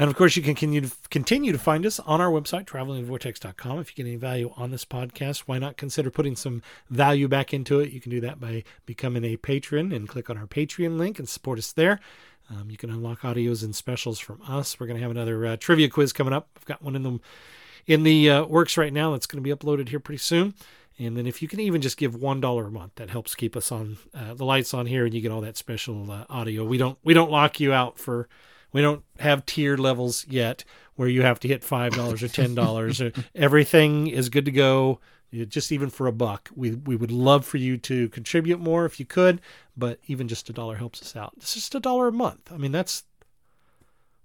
[0.00, 0.80] And of course, you can continue
[1.52, 3.80] to, find us on our website, travelingvortex.com.
[3.80, 7.52] If you get any value on this podcast, why not consider putting some value back
[7.52, 7.90] into it?
[7.90, 11.28] You can do that by becoming a patron and click on our Patreon link and
[11.28, 11.98] support us there.
[12.48, 14.78] Um, you can unlock audios and specials from us.
[14.78, 16.48] We're going to have another uh, trivia quiz coming up.
[16.56, 17.18] I've got one in the
[17.86, 20.54] in the uh, works right now that's going to be uploaded here pretty soon.
[20.98, 23.56] And then if you can even just give one dollar a month, that helps keep
[23.56, 26.64] us on uh, the lights on here, and you get all that special uh, audio.
[26.64, 28.28] We don't we don't lock you out for
[28.72, 30.64] we don't have tier levels yet
[30.96, 33.00] where you have to hit five dollars or ten dollars.
[33.34, 35.00] Everything is good to go.
[35.32, 38.98] Just even for a buck, we we would love for you to contribute more if
[38.98, 39.40] you could,
[39.76, 41.34] but even just a dollar helps us out.
[41.36, 42.50] It's just a dollar a month.
[42.50, 43.04] I mean, that's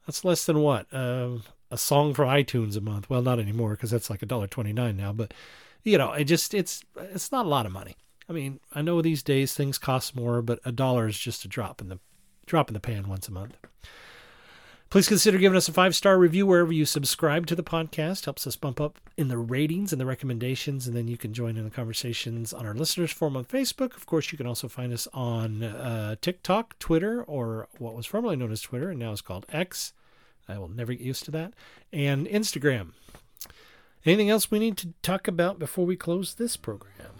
[0.06, 3.10] that's less than what um, a song for iTunes a month.
[3.10, 5.12] Well, not anymore because that's like a dollar twenty nine now.
[5.12, 5.34] But
[5.84, 7.98] you know, it just it's it's not a lot of money.
[8.30, 11.50] I mean, I know these days things cost more, but a dollar is just a
[11.50, 12.00] drop in the
[12.46, 13.58] drop in the pan once a month.
[14.94, 18.26] Please consider giving us a five star review wherever you subscribe to the podcast.
[18.26, 21.58] Helps us bump up in the ratings and the recommendations, and then you can join
[21.58, 23.96] in the conversations on our listeners forum on Facebook.
[23.96, 28.36] Of course, you can also find us on uh, TikTok, Twitter, or what was formerly
[28.36, 29.94] known as Twitter and now is called X.
[30.48, 31.54] I will never get used to that,
[31.92, 32.90] and Instagram.
[34.06, 37.16] Anything else we need to talk about before we close this program?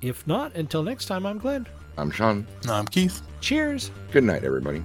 [0.00, 1.66] If not, until next time, I'm Glenn.
[1.98, 2.46] I'm Sean.
[2.68, 3.20] I'm Keith.
[3.40, 3.90] Cheers.
[4.12, 4.84] Good night, everybody.